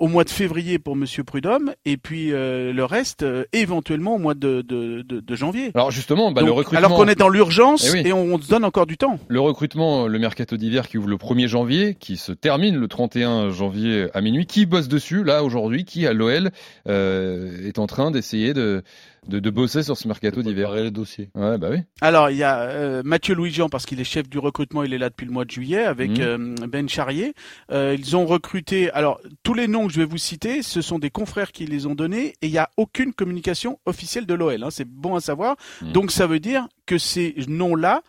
au 0.00 0.08
mois 0.08 0.24
de 0.24 0.30
février 0.30 0.78
pour 0.78 0.96
Monsieur 0.96 1.22
Prudhomme 1.22 1.74
et 1.84 1.98
puis 1.98 2.32
euh, 2.32 2.72
le 2.72 2.84
reste 2.84 3.22
euh, 3.22 3.44
éventuellement 3.52 4.14
au 4.16 4.18
mois 4.18 4.34
de, 4.34 4.62
de, 4.62 5.02
de, 5.02 5.34
janvier. 5.36 5.70
Alors 5.74 5.90
justement, 5.90 6.32
bah, 6.32 6.40
le 6.40 6.50
recrutement. 6.50 6.78
Alors 6.78 6.96
qu'on 6.96 7.06
est 7.06 7.18
dans 7.18 7.28
l'urgence 7.28 7.94
eh 7.94 8.08
et, 8.08 8.12
on, 8.12 8.40
se 8.40 8.48
donne 8.48 8.64
encore 8.64 8.86
du 8.86 8.96
temps. 8.96 9.18
Le 9.28 9.40
recrutement, 9.40 10.08
le 10.08 10.18
mercato 10.18 10.56
d'hiver 10.56 10.88
qui 10.88 10.96
ouvre 10.96 11.08
le 11.08 11.16
1er 11.16 11.46
janvier, 11.46 11.94
qui 11.94 12.16
se 12.16 12.32
termine 12.32 12.76
le 12.76 12.88
31 12.88 13.50
janvier 13.50 14.06
à 14.14 14.22
minuit. 14.22 14.46
Qui 14.46 14.64
bosse 14.64 14.88
dessus 14.88 15.22
là 15.22 15.44
aujourd'hui 15.44 15.84
Qui 15.84 16.06
à 16.06 16.14
l'OL 16.14 16.50
euh, 16.88 17.68
est 17.68 17.78
en 17.78 17.86
train 17.86 18.10
d'essayer 18.10 18.54
de 18.54 18.82
de, 19.26 19.38
de 19.38 19.50
bosser 19.50 19.82
sur 19.82 19.96
ce 19.96 20.08
mercato 20.08 20.42
d'hiver. 20.42 20.72
le 20.72 20.90
dossier. 20.90 21.30
Ouais, 21.34 21.58
bah 21.58 21.68
oui. 21.70 21.78
Alors, 22.00 22.30
il 22.30 22.36
y 22.36 22.42
a 22.42 22.60
euh, 22.62 23.02
Mathieu 23.04 23.34
Louis-Jean, 23.34 23.68
parce 23.68 23.86
qu'il 23.86 24.00
est 24.00 24.04
chef 24.04 24.28
du 24.28 24.38
recrutement, 24.38 24.82
il 24.82 24.94
est 24.94 24.98
là 24.98 25.10
depuis 25.10 25.26
le 25.26 25.32
mois 25.32 25.44
de 25.44 25.50
juillet, 25.50 25.84
avec 25.84 26.12
mmh. 26.12 26.20
euh, 26.20 26.54
Ben 26.68 26.88
Charrier. 26.88 27.34
Euh, 27.70 27.96
ils 27.98 28.16
ont 28.16 28.26
recruté, 28.26 28.90
alors, 28.92 29.20
tous 29.42 29.54
les 29.54 29.68
noms 29.68 29.86
que 29.86 29.92
je 29.92 30.00
vais 30.00 30.06
vous 30.06 30.18
citer, 30.18 30.62
ce 30.62 30.80
sont 30.80 30.98
des 30.98 31.10
confrères 31.10 31.52
qui 31.52 31.66
les 31.66 31.86
ont 31.86 31.94
donnés, 31.94 32.34
et 32.40 32.46
il 32.46 32.52
n'y 32.52 32.58
a 32.58 32.70
aucune 32.76 33.12
communication 33.12 33.78
officielle 33.86 34.26
de 34.26 34.34
l'OL. 34.34 34.62
Hein, 34.62 34.70
c'est 34.70 34.88
bon 34.88 35.14
à 35.14 35.20
savoir. 35.20 35.56
Mmh. 35.82 35.92
Donc, 35.92 36.10
ça 36.10 36.26
veut 36.26 36.40
dire 36.40 36.66
que 36.86 36.98
ces 36.98 37.34
noms-là 37.46 38.02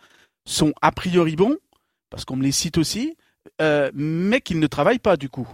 sont 0.46 0.72
a 0.82 0.92
priori 0.92 1.36
bons, 1.36 1.56
parce 2.10 2.24
qu'on 2.24 2.36
me 2.36 2.42
les 2.42 2.52
cite 2.52 2.78
aussi, 2.78 3.16
mais 3.94 4.40
qu'ils 4.40 4.58
ne 4.58 4.66
travaillent 4.66 4.98
pas 4.98 5.16
du 5.16 5.28
coup. 5.28 5.48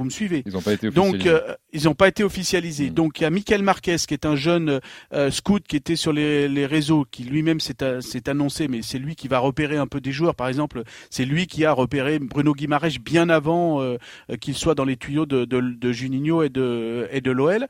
Vous 0.00 0.06
me 0.06 0.10
suivez 0.10 0.42
Ils 0.46 0.54
n'ont 0.54 0.62
pas 0.62 0.72
été 0.72 0.86
officialisés. 0.88 1.12
Donc, 1.12 1.26
euh, 1.26 1.54
ils 1.74 1.84
n'ont 1.84 1.94
pas 1.94 2.08
été 2.08 2.24
officialisés. 2.24 2.88
Donc, 2.88 3.20
il 3.20 3.24
y 3.24 3.26
a 3.26 3.30
Michael 3.30 3.62
Marquez, 3.62 3.96
qui 4.08 4.14
est 4.14 4.24
un 4.24 4.34
jeune 4.34 4.80
euh, 5.12 5.30
scout 5.30 5.62
qui 5.68 5.76
était 5.76 5.94
sur 5.94 6.14
les, 6.14 6.48
les 6.48 6.64
réseaux, 6.64 7.04
qui 7.10 7.24
lui-même 7.24 7.60
s'est 7.60 7.82
annoncé, 8.26 8.66
mais 8.66 8.80
c'est 8.80 8.98
lui 8.98 9.14
qui 9.14 9.28
va 9.28 9.38
repérer 9.40 9.76
un 9.76 9.86
peu 9.86 10.00
des 10.00 10.10
joueurs. 10.10 10.34
Par 10.34 10.48
exemple, 10.48 10.84
c'est 11.10 11.26
lui 11.26 11.46
qui 11.46 11.66
a 11.66 11.72
repéré 11.72 12.18
Bruno 12.18 12.54
Guimaraes 12.54 12.98
bien 12.98 13.28
avant 13.28 13.82
euh, 13.82 13.98
qu'il 14.40 14.54
soit 14.54 14.74
dans 14.74 14.86
les 14.86 14.96
tuyaux 14.96 15.26
de, 15.26 15.44
de, 15.44 15.60
de 15.60 15.92
Juninho 15.92 16.42
et 16.44 16.48
de, 16.48 17.06
et 17.12 17.20
de 17.20 17.30
l'OL. 17.30 17.66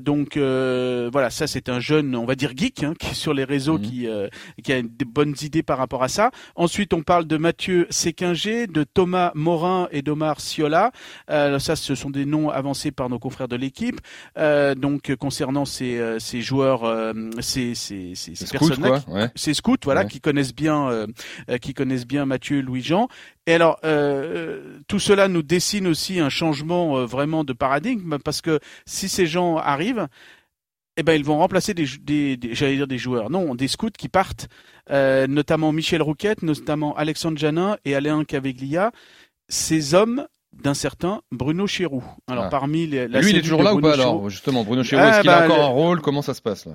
donc, 0.00 0.38
voilà, 0.38 1.28
ça 1.28 1.46
c'est 1.46 1.68
un 1.68 1.78
jeune, 1.78 2.16
on 2.16 2.24
va 2.24 2.36
dire 2.36 2.52
geek, 2.56 2.84
hein, 2.84 2.94
qui 2.98 3.10
est 3.10 3.14
sur 3.14 3.34
les 3.34 3.44
réseaux, 3.44 3.76
hmm. 3.76 3.82
qui, 3.82 4.08
qui 4.64 4.72
a 4.72 4.80
des 4.80 5.04
bonnes 5.04 5.34
idées 5.42 5.62
par 5.62 5.76
rapport 5.76 6.02
à 6.02 6.08
ça. 6.08 6.30
Ensuite, 6.54 6.94
on 6.94 7.02
parle 7.02 7.26
de 7.26 7.36
Mathieu 7.36 7.86
Séquinger, 7.90 8.66
de 8.66 8.82
Thomas 8.82 9.32
Morin 9.34 9.88
et 9.92 10.00
d'Omar 10.00 10.40
Ciola 10.40 10.90
ça, 11.66 11.76
ce 11.76 11.94
sont 11.94 12.10
des 12.10 12.24
noms 12.24 12.48
avancés 12.48 12.92
par 12.92 13.08
nos 13.08 13.18
confrères 13.18 13.48
de 13.48 13.56
l'équipe. 13.56 14.00
Euh, 14.38 14.74
donc 14.74 15.14
concernant 15.16 15.64
ces, 15.64 15.98
euh, 15.98 16.18
ces 16.18 16.40
joueurs, 16.40 16.84
euh, 16.84 17.12
ces, 17.40 17.74
ces, 17.74 18.14
ces, 18.14 18.34
scouts, 19.54 19.76
voilà, 19.82 20.04
qui 20.04 20.20
connaissent 20.20 20.54
bien, 20.54 20.88
euh, 20.88 21.06
qui 21.60 21.74
connaissent 21.74 22.06
bien 22.06 22.24
Mathieu 22.24 22.60
Louis-Jean. 22.60 23.08
Et 23.46 23.54
alors, 23.54 23.78
tout 24.88 24.98
cela 24.98 25.28
nous 25.28 25.42
dessine 25.42 25.86
aussi 25.86 26.18
un 26.18 26.28
changement 26.28 27.04
vraiment 27.04 27.44
de 27.44 27.52
paradigme 27.52 28.18
parce 28.18 28.40
que 28.40 28.58
si 28.86 29.08
ces 29.08 29.26
gens 29.26 29.56
arrivent, 29.56 30.08
eh 30.96 31.02
ben 31.04 31.12
ils 31.12 31.24
vont 31.24 31.38
remplacer 31.38 31.72
des, 31.74 31.86
des, 32.36 32.54
j'allais 32.54 32.76
dire 32.76 32.88
des 32.88 32.98
joueurs, 32.98 33.30
non, 33.30 33.54
des 33.54 33.68
scouts 33.68 33.90
qui 33.96 34.08
partent, 34.08 34.48
notamment 34.90 35.70
Michel 35.70 36.02
Rouquette, 36.02 36.42
notamment 36.42 36.96
Alexandre 36.96 37.38
Janin 37.38 37.76
et 37.84 37.94
Alain 37.94 38.24
Caveglia. 38.24 38.90
Ces 39.48 39.94
hommes 39.94 40.26
d'un 40.62 40.74
certain 40.74 41.20
Bruno 41.32 41.66
Chéroux. 41.66 42.04
Alors 42.26 42.44
ah. 42.44 42.48
parmi 42.48 42.86
les, 42.86 43.08
la 43.08 43.20
lui, 43.20 43.30
il 43.30 43.36
est 43.36 43.42
toujours 43.42 43.62
là 43.62 43.74
ou 43.74 43.80
pas 43.80 43.94
alors 43.94 44.28
Justement, 44.30 44.64
Bruno 44.64 44.82
Chéroux, 44.82 45.02
est-ce 45.02 45.18
ah, 45.18 45.20
qu'il 45.20 45.30
a 45.30 45.40
bah, 45.40 45.44
encore 45.46 45.64
un 45.64 45.68
rôle? 45.68 46.00
Comment 46.00 46.22
ça 46.22 46.34
se 46.34 46.42
passe 46.42 46.66
là? 46.66 46.74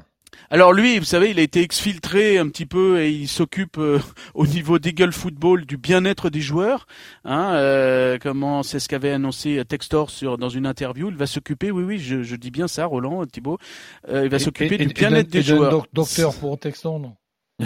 Alors 0.50 0.74
lui, 0.74 1.00
vous 1.00 1.06
savez, 1.06 1.32
il 1.32 1.40
a 1.40 1.42
été 1.42 1.62
exfiltré 1.62 2.38
un 2.38 2.48
petit 2.50 2.66
peu 2.66 3.02
et 3.02 3.10
il 3.10 3.28
s'occupe 3.28 3.78
euh, 3.78 4.00
au 4.34 4.46
niveau 4.46 4.80
d'Eagle 4.80 5.12
Football 5.12 5.66
du 5.66 5.78
bien-être 5.78 6.30
des 6.30 6.42
joueurs. 6.42 6.88
Hein, 7.24 7.54
euh, 7.54 8.18
comment 8.22 8.64
c'est 8.64 8.80
ce 8.80 8.90
qu'avait 8.90 9.12
annoncé 9.12 9.64
Textor 9.68 10.10
sur 10.10 10.38
dans 10.38 10.50
une 10.50 10.66
interview. 10.66 11.10
Il 11.10 11.16
va 11.16 11.28
s'occuper, 11.28 11.72
oui, 11.72 11.84
oui, 11.84 12.00
je, 12.00 12.24
je, 12.24 12.36
dis 12.36 12.52
bien 12.52 12.68
ça, 12.68 12.86
Roland, 12.86 13.26
Thibault. 13.26 13.60
Euh, 14.10 14.26
il 14.26 14.30
va 14.30 14.40
s'occuper 14.40 14.78
du 14.78 14.88
bien-être 14.88 15.30
des 15.30 15.42
joueurs. 15.42 15.86
Docteur 15.94 16.34
pour 16.36 16.60
Textor, 16.60 17.00
non? 17.00 17.16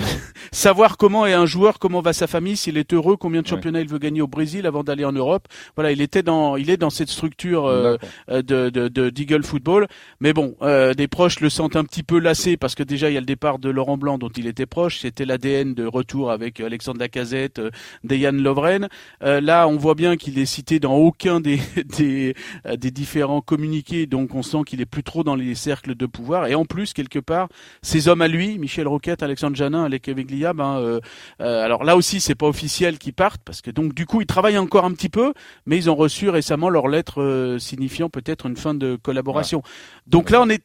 savoir 0.55 0.95
comment 0.95 1.25
est 1.25 1.33
un 1.33 1.45
joueur, 1.45 1.79
comment 1.79 2.01
va 2.01 2.13
sa 2.13 2.27
famille, 2.27 2.55
s'il 2.55 2.77
est 2.77 2.93
heureux, 2.93 3.17
combien 3.17 3.41
de 3.41 3.47
championnats 3.47 3.81
il 3.81 3.89
veut 3.89 3.99
gagner 3.99 4.21
au 4.21 4.27
Brésil 4.27 4.65
avant 4.65 4.83
d'aller 4.83 5.03
en 5.03 5.11
Europe. 5.11 5.47
Voilà, 5.75 5.91
il 5.91 6.01
était 6.01 6.23
dans, 6.23 6.55
il 6.55 6.69
est 6.69 6.77
dans 6.77 6.89
cette 6.89 7.09
structure 7.09 7.65
euh, 7.65 7.97
euh, 8.29 8.41
de, 8.41 8.69
de, 8.69 9.09
d'Eagle 9.09 9.43
Football. 9.43 9.87
Mais 10.21 10.31
bon, 10.31 10.55
euh, 10.61 10.93
des 10.93 11.09
proches 11.09 11.41
le 11.41 11.49
sentent 11.49 11.75
un 11.75 11.83
petit 11.83 12.03
peu 12.03 12.19
lassé 12.19 12.55
parce 12.55 12.73
que 12.73 12.83
déjà 12.83 13.09
il 13.09 13.13
y 13.13 13.17
a 13.17 13.19
le 13.19 13.25
départ 13.25 13.59
de 13.59 13.69
Laurent 13.69 13.97
Blanc 13.97 14.17
dont 14.17 14.29
il 14.29 14.47
était 14.47 14.65
proche. 14.65 14.99
C'était 14.99 15.25
l'ADN 15.25 15.73
de 15.73 15.85
retour 15.85 16.31
avec 16.31 16.61
Alexandre 16.61 16.99
Lacazette, 16.99 17.59
euh, 17.59 17.69
Dejan 18.05 18.31
Lovren. 18.31 18.87
là, 19.21 19.67
on 19.67 19.75
voit 19.75 19.95
bien 19.95 20.15
qu'il 20.15 20.39
est 20.39 20.45
cité 20.45 20.79
dans 20.79 20.95
aucun 20.95 21.41
des 21.41 21.59
des, 21.97 22.33
des 22.77 22.91
différents 22.91 23.41
communiqués, 23.41 24.05
donc 24.05 24.33
on 24.35 24.41
sent 24.41 24.59
qu'il 24.65 24.79
est 24.79 24.85
plus 24.85 25.03
trop 25.03 25.23
dans 25.23 25.35
les 25.35 25.53
cercles 25.53 25.95
de 25.95 26.05
pouvoir. 26.05 26.47
Et 26.47 26.55
en 26.55 26.63
plus, 26.63 26.93
quelque 26.93 27.19
part, 27.19 27.49
ces 27.81 28.07
hommes 28.07 28.21
à 28.21 28.29
lui, 28.29 28.57
Michel 28.57 28.87
Roquette, 28.87 29.21
Alexandre 29.21 29.57
Janin, 29.57 29.83
avec 29.83 30.07
Veglia, 30.07 30.44
ben, 30.53 30.77
euh, 30.77 30.99
euh, 31.41 31.63
alors 31.63 31.83
là 31.83 31.95
aussi 31.95 32.19
c'est 32.19 32.35
pas 32.35 32.47
officiel 32.47 32.97
qu'ils 32.97 33.13
partent 33.13 33.41
parce 33.43 33.61
que 33.61 33.71
donc 33.71 33.93
du 33.93 34.05
coup 34.05 34.21
ils 34.21 34.27
travaillent 34.27 34.57
encore 34.57 34.85
un 34.85 34.91
petit 34.91 35.09
peu, 35.09 35.33
mais 35.65 35.77
ils 35.77 35.89
ont 35.89 35.95
reçu 35.95 36.29
récemment 36.29 36.69
leur 36.69 36.87
lettre 36.87 37.21
euh, 37.21 37.59
signifiant 37.59 38.09
peut-être 38.09 38.45
une 38.45 38.57
fin 38.57 38.73
de 38.73 38.97
collaboration. 39.01 39.61
Donc 40.07 40.29
là 40.29 40.41
on 40.41 40.49
est 40.49 40.63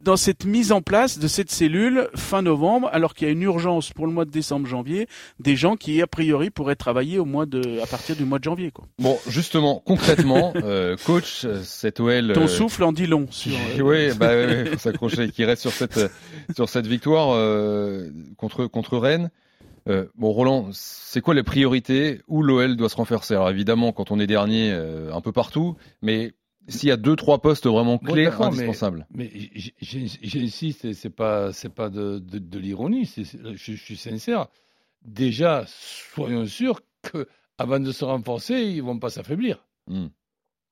dans 0.00 0.16
cette 0.16 0.44
mise 0.44 0.72
en 0.72 0.80
place 0.80 1.18
de 1.18 1.28
cette 1.28 1.50
cellule 1.50 2.08
fin 2.14 2.42
novembre, 2.42 2.88
alors 2.92 3.14
qu'il 3.14 3.26
y 3.26 3.30
a 3.30 3.32
une 3.32 3.42
urgence 3.42 3.92
pour 3.92 4.06
le 4.06 4.12
mois 4.12 4.24
de 4.24 4.30
décembre-janvier, 4.30 5.08
des 5.40 5.56
gens 5.56 5.76
qui 5.76 6.00
a 6.02 6.06
priori 6.06 6.50
pourraient 6.50 6.76
travailler 6.76 7.18
au 7.18 7.24
mois 7.24 7.46
de, 7.46 7.80
à 7.82 7.86
partir 7.86 8.16
du 8.16 8.24
mois 8.24 8.38
de 8.38 8.44
janvier. 8.44 8.70
Quoi. 8.70 8.86
Bon, 8.98 9.18
justement, 9.28 9.82
concrètement, 9.84 10.52
euh, 10.56 10.96
coach, 11.04 11.46
cette 11.62 12.00
OL. 12.00 12.32
Ton 12.32 12.44
euh, 12.44 12.48
souffle 12.48 12.84
en 12.84 12.92
dit 12.92 13.06
long. 13.06 13.26
Sur, 13.30 13.52
euh, 13.52 13.82
oui, 13.82 14.16
bah, 14.16 14.28
ouais, 14.28 14.66
faut 14.66 14.78
s'accrocher, 14.78 15.30
qui 15.30 15.44
reste 15.44 15.62
sur 15.62 15.72
cette 15.72 16.10
sur 16.54 16.68
cette 16.68 16.86
victoire 16.86 17.30
euh, 17.32 18.08
contre 18.36 18.66
contre 18.66 18.98
Rennes. 18.98 19.30
bon, 19.86 20.30
Roland, 20.30 20.68
c'est 20.72 21.20
quoi 21.20 21.34
les 21.34 21.42
priorités 21.42 22.20
où 22.28 22.42
l'OL 22.42 22.76
doit 22.76 22.88
se 22.88 22.96
renforcer? 22.96 23.34
Alors 23.34 23.50
évidemment, 23.50 23.92
quand 23.92 24.10
on 24.10 24.20
est 24.20 24.26
dernier, 24.26 24.70
un 24.70 25.20
peu 25.20 25.32
partout, 25.32 25.76
mais 26.02 26.32
s'il 26.68 26.88
y 26.88 26.92
a 26.92 26.96
deux 26.96 27.16
trois 27.16 27.40
postes 27.40 27.66
vraiment 27.66 27.98
clés 27.98 28.26
indispensables. 28.26 29.06
Mais, 29.10 29.30
j'insiste, 29.80 30.92
c'est 30.92 31.10
pas 31.10 31.52
c'est 31.52 31.74
pas 31.74 31.88
de, 31.88 32.18
de, 32.18 32.58
l'ironie, 32.58 33.04
je, 33.06 33.54
je, 33.54 33.72
suis 33.74 33.96
sincère. 33.96 34.48
Déjà, 35.02 35.64
soyons 35.66 36.46
sûrs 36.46 36.80
que 37.02 37.26
avant 37.56 37.80
de 37.80 37.90
se 37.90 38.04
renforcer, 38.04 38.62
ils 38.62 38.82
vont 38.82 38.98
pas 38.98 39.10
s'affaiblir. 39.10 39.64
Hmm. 39.86 40.08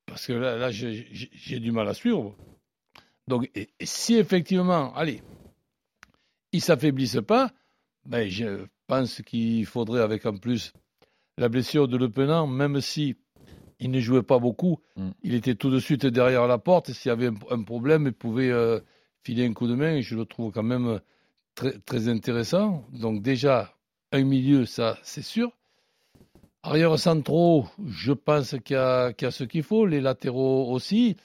Parce 0.06 0.26
que 0.26 0.32
là, 0.32 0.56
là 0.56 0.70
j'ai 0.70 1.60
du 1.60 1.72
mal 1.72 1.88
à 1.88 1.94
suivre. 1.94 2.36
Donc, 3.26 3.50
et, 3.54 3.68
si 3.82 4.14
effectivement, 4.14 4.94
allez, 4.94 5.22
ils 6.52 6.60
s'affaiblissent 6.60 7.22
pas, 7.26 7.50
ben 8.04 8.28
je 8.28 8.66
pense 8.86 9.22
qu'il 9.22 9.66
faudrait 9.66 10.02
avec 10.02 10.26
en 10.26 10.36
plus 10.36 10.72
la 11.38 11.48
blessure 11.48 11.88
de 11.88 11.96
Le 11.96 12.08
Penant, 12.08 12.46
même 12.46 12.80
si 12.80 13.16
il 13.80 13.90
ne 13.90 14.00
jouait 14.00 14.23
pas 14.23 14.38
beaucoup. 14.38 14.80
Mm. 14.97 15.11
Il 15.23 15.35
était 15.35 15.54
tout 15.54 15.71
de 15.71 15.78
suite 15.78 16.06
derrière 16.06 16.47
la 16.47 16.59
porte. 16.59 16.92
S'il 16.92 17.09
y 17.09 17.12
avait 17.12 17.30
un, 17.50 17.62
problème, 17.62 18.06
il 18.06 18.12
pouvait 18.12 18.50
euh, 18.50 18.80
filer 19.23 19.47
un 19.47 19.52
coup 19.52 19.66
de 19.66 19.75
main. 19.75 19.97
Et 19.97 20.02
je 20.02 20.16
le 20.16 20.25
trouve 20.25 20.52
quand 20.52 20.62
même 20.62 21.00
très, 21.54 21.78
très 21.80 22.09
intéressant. 22.09 22.85
Donc 22.92 23.23
déjà, 23.23 23.75
un 24.12 24.23
milieu, 24.25 24.64
ça, 24.64 24.99
c'est 25.02 25.23
sûr. 25.23 25.52
Arrière 26.62 26.99
centraux, 26.99 27.66
je 27.87 28.12
pense 28.12 28.56
qu'il 28.64 28.75
y, 28.75 28.78
a 28.78 29.12
ce 29.30 29.45
qu'il 29.45 29.62
faut. 29.62 29.87
Les 29.87 30.00
latéraux 30.00 30.73
aussi. 30.73 31.16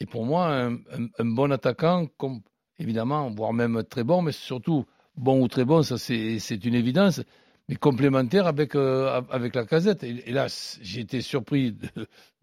Et 0.00 0.06
pour 0.06 0.24
moi, 0.24 0.70
un, 1.18 1.24
bon 1.24 1.52
attaquant, 1.52 2.06
comme, 2.16 2.40
évidemment, 2.78 3.30
voire 3.30 3.52
même 3.52 3.84
très 3.84 4.04
bon, 4.04 4.22
mais 4.22 4.32
surtout 4.32 4.86
bon 5.16 5.42
ou 5.42 5.48
très 5.48 5.64
bon, 5.64 5.82
ça 5.82 5.98
c'est 5.98 6.64
une 6.64 6.74
évidence 6.74 7.20
mais 7.68 7.76
complémentaire 7.76 8.46
avec, 8.46 8.74
euh, 8.74 9.20
avec 9.30 9.54
la 9.54 9.64
casette. 9.64 10.02
Et, 10.02 10.32
là, 10.32 10.46
j'ai 10.80 11.00
été 11.00 11.20
surpris 11.20 11.76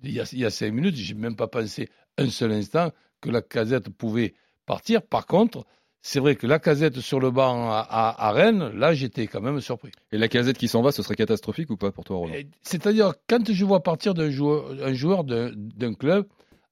il, 0.04 0.12
y 0.12 0.20
a, 0.20 0.30
il, 0.32 0.40
y 0.40 0.46
a, 0.46 0.50
cinq 0.50 0.72
minutes, 0.72 0.96
j'ai 0.96 1.16
même 1.16 1.36
pas 1.36 1.48
pensé 1.48 1.90
un 2.18 2.30
seul 2.30 2.52
instant 2.52 2.92
que 3.22 3.30
la 3.30 3.42
casette 3.42 3.90
pouvait 3.90 4.36
partir. 4.66 5.02
Par 5.02 5.26
contre, 5.26 5.66
c'est 6.02 6.20
vrai 6.20 6.36
que 6.36 6.46
la 6.46 6.60
casette 6.60 7.00
sur 7.00 7.20
le 7.20 7.32
banc 7.32 7.72
à, 7.72 7.80
à, 7.90 8.32
Rennes, 8.32 8.70
là, 8.76 8.94
j'étais 8.94 9.26
quand 9.26 9.42
même 9.42 9.60
surpris. 9.60 9.92
Et 10.12 10.20
la 10.20 10.28
casette 10.28 10.58
qui 10.58 10.68
s'en 10.68 10.84
va, 10.84 10.92
ce 10.92 11.02
serait 11.02 11.16
catastrophique 11.16 11.72
ou 11.72 11.78
pas 11.78 11.92
pour 11.92 12.04
toi, 12.04 12.18
Roland? 12.18 12.36
C'est-à-dire, 12.62 13.14
quand 13.28 13.52
je 13.52 13.66
vois 13.66 13.82
partir 13.82 14.14
d'un 14.14 14.30
joueur, 14.30 14.72
un 14.84 14.94
joueur 14.94 15.24
d'un 15.24 15.94
club, 15.96 16.28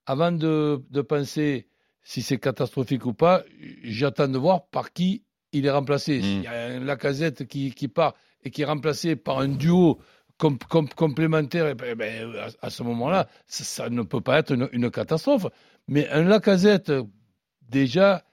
avant 0.06 0.30
de, 0.30 0.80
de 0.88 1.00
penser 1.02 1.66
si 2.04 2.22
c'est 2.22 2.38
catastrophique 2.38 3.06
ou 3.06 3.14
pas, 3.14 3.42
j'attends 3.82 4.28
de 4.28 4.38
voir 4.38 4.66
par 4.66 4.92
qui 4.92 5.24
il 5.54 5.66
est 5.66 5.70
remplacé. 5.70 6.18
Hmm. 6.18 6.22
Il 6.22 6.42
y 6.42 6.46
a 6.46 6.78
la 6.78 6.96
casette 6.96 7.46
qui, 7.46 7.72
qui 7.72 7.88
part 7.88 8.14
et 8.44 8.50
qui 8.50 8.62
est 8.62 8.66
remplacé 8.66 9.16
par 9.16 9.38
un 9.38 9.48
duo 9.48 9.98
complémentaire, 10.38 11.68
et 11.68 11.74
ben, 11.74 11.96
ben, 11.96 12.34
à, 12.60 12.70
ce 12.70 12.82
moment-là, 12.82 13.28
ça, 13.46 13.88
ne 13.88 14.02
peut 14.02 14.20
pas 14.20 14.38
être 14.38 14.52
une, 14.52 14.90
catastrophe. 14.90 15.46
Mais 15.88 16.08
un 16.08 16.24
Lacazette, 16.24 16.92
déjà, 17.68 18.24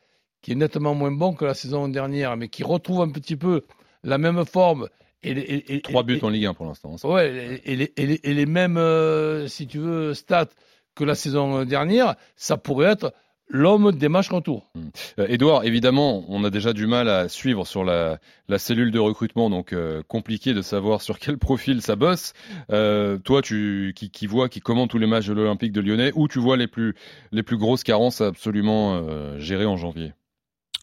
qui 0.42 0.54
est 0.54 0.56
nettement 0.56 0.96
moins 0.96 1.12
bon 1.12 1.34
que 1.34 1.46
la 1.46 1.54
saison 1.54 1.88
dernière, 1.88 2.36
mais 2.38 2.50
qui 2.50 2.64
retrouve 2.64 3.02
un 3.02 3.12
petit 3.12 3.36
peu 3.36 3.64
la 4.04 4.18
même 4.18 4.44
forme. 4.46 4.90
Et, 5.24 5.82
Trois 5.84 6.04
buts 6.04 6.20
en 6.24 6.30
Ligue 6.30 6.48
1 6.48 6.54
pour 6.56 6.66
l'instant. 6.66 6.96
Ouais, 7.04 7.62
et, 7.64 8.34
les, 8.34 8.46
mêmes, 8.48 8.78
euh, 8.78 9.48
si 9.48 9.68
tu 9.68 9.78
veux, 9.78 10.16
stats 10.16 10.50
que 10.96 11.04
la 11.04 11.14
saison 11.14 11.64
dernière, 11.64 12.16
ça 12.36 12.58
pourrait 12.58 12.92
être 12.92 13.14
l'homme 13.52 13.92
des 13.92 14.10
matchs 14.10 14.30
retour. 14.30 14.72
Edouard, 15.18 15.60
hmm. 15.60 15.64
euh, 15.64 15.68
évidemment, 15.68 16.26
on 16.28 16.44
a 16.44 16.50
déjà 16.50 16.74
du 16.74 16.88
mal 16.88 17.10
à 17.10 17.30
suivre 17.30 17.68
sur 17.68 17.84
la, 17.84 18.20
cellule 18.58 18.92
de 18.92 19.00
recrutement, 19.00 19.50
donc 19.50 19.74
euh, 19.74 20.02
compliqué 20.08 20.54
de 20.54 20.62
savoir 20.62 21.02
sur 21.02 21.20
quel 21.20 21.38
profil 21.40 21.82
ça 21.82 21.96
bosse. 21.96 22.34
Euh, 22.72 23.18
toi, 23.18 23.42
tu 23.42 23.94
qui, 23.96 24.10
qui 24.10 24.28
vois, 24.28 24.50
qui 24.50 24.62
commente 24.62 24.90
tous 24.90 24.98
les 24.98 25.08
matchs 25.08 25.28
de 25.28 25.34
l'Olympique 25.34 25.72
de 25.72 25.82
Lyonnais, 25.82 26.12
où 26.16 26.28
tu 26.28 26.40
vois 26.40 26.58
les 26.58 26.68
plus 26.68 26.96
les 27.32 27.44
plus 27.44 27.58
grosses 27.58 27.84
carences 27.84 28.22
absolument 28.22 29.38
gérées 29.38 29.66
en 29.66 29.78
janvier? 29.78 30.14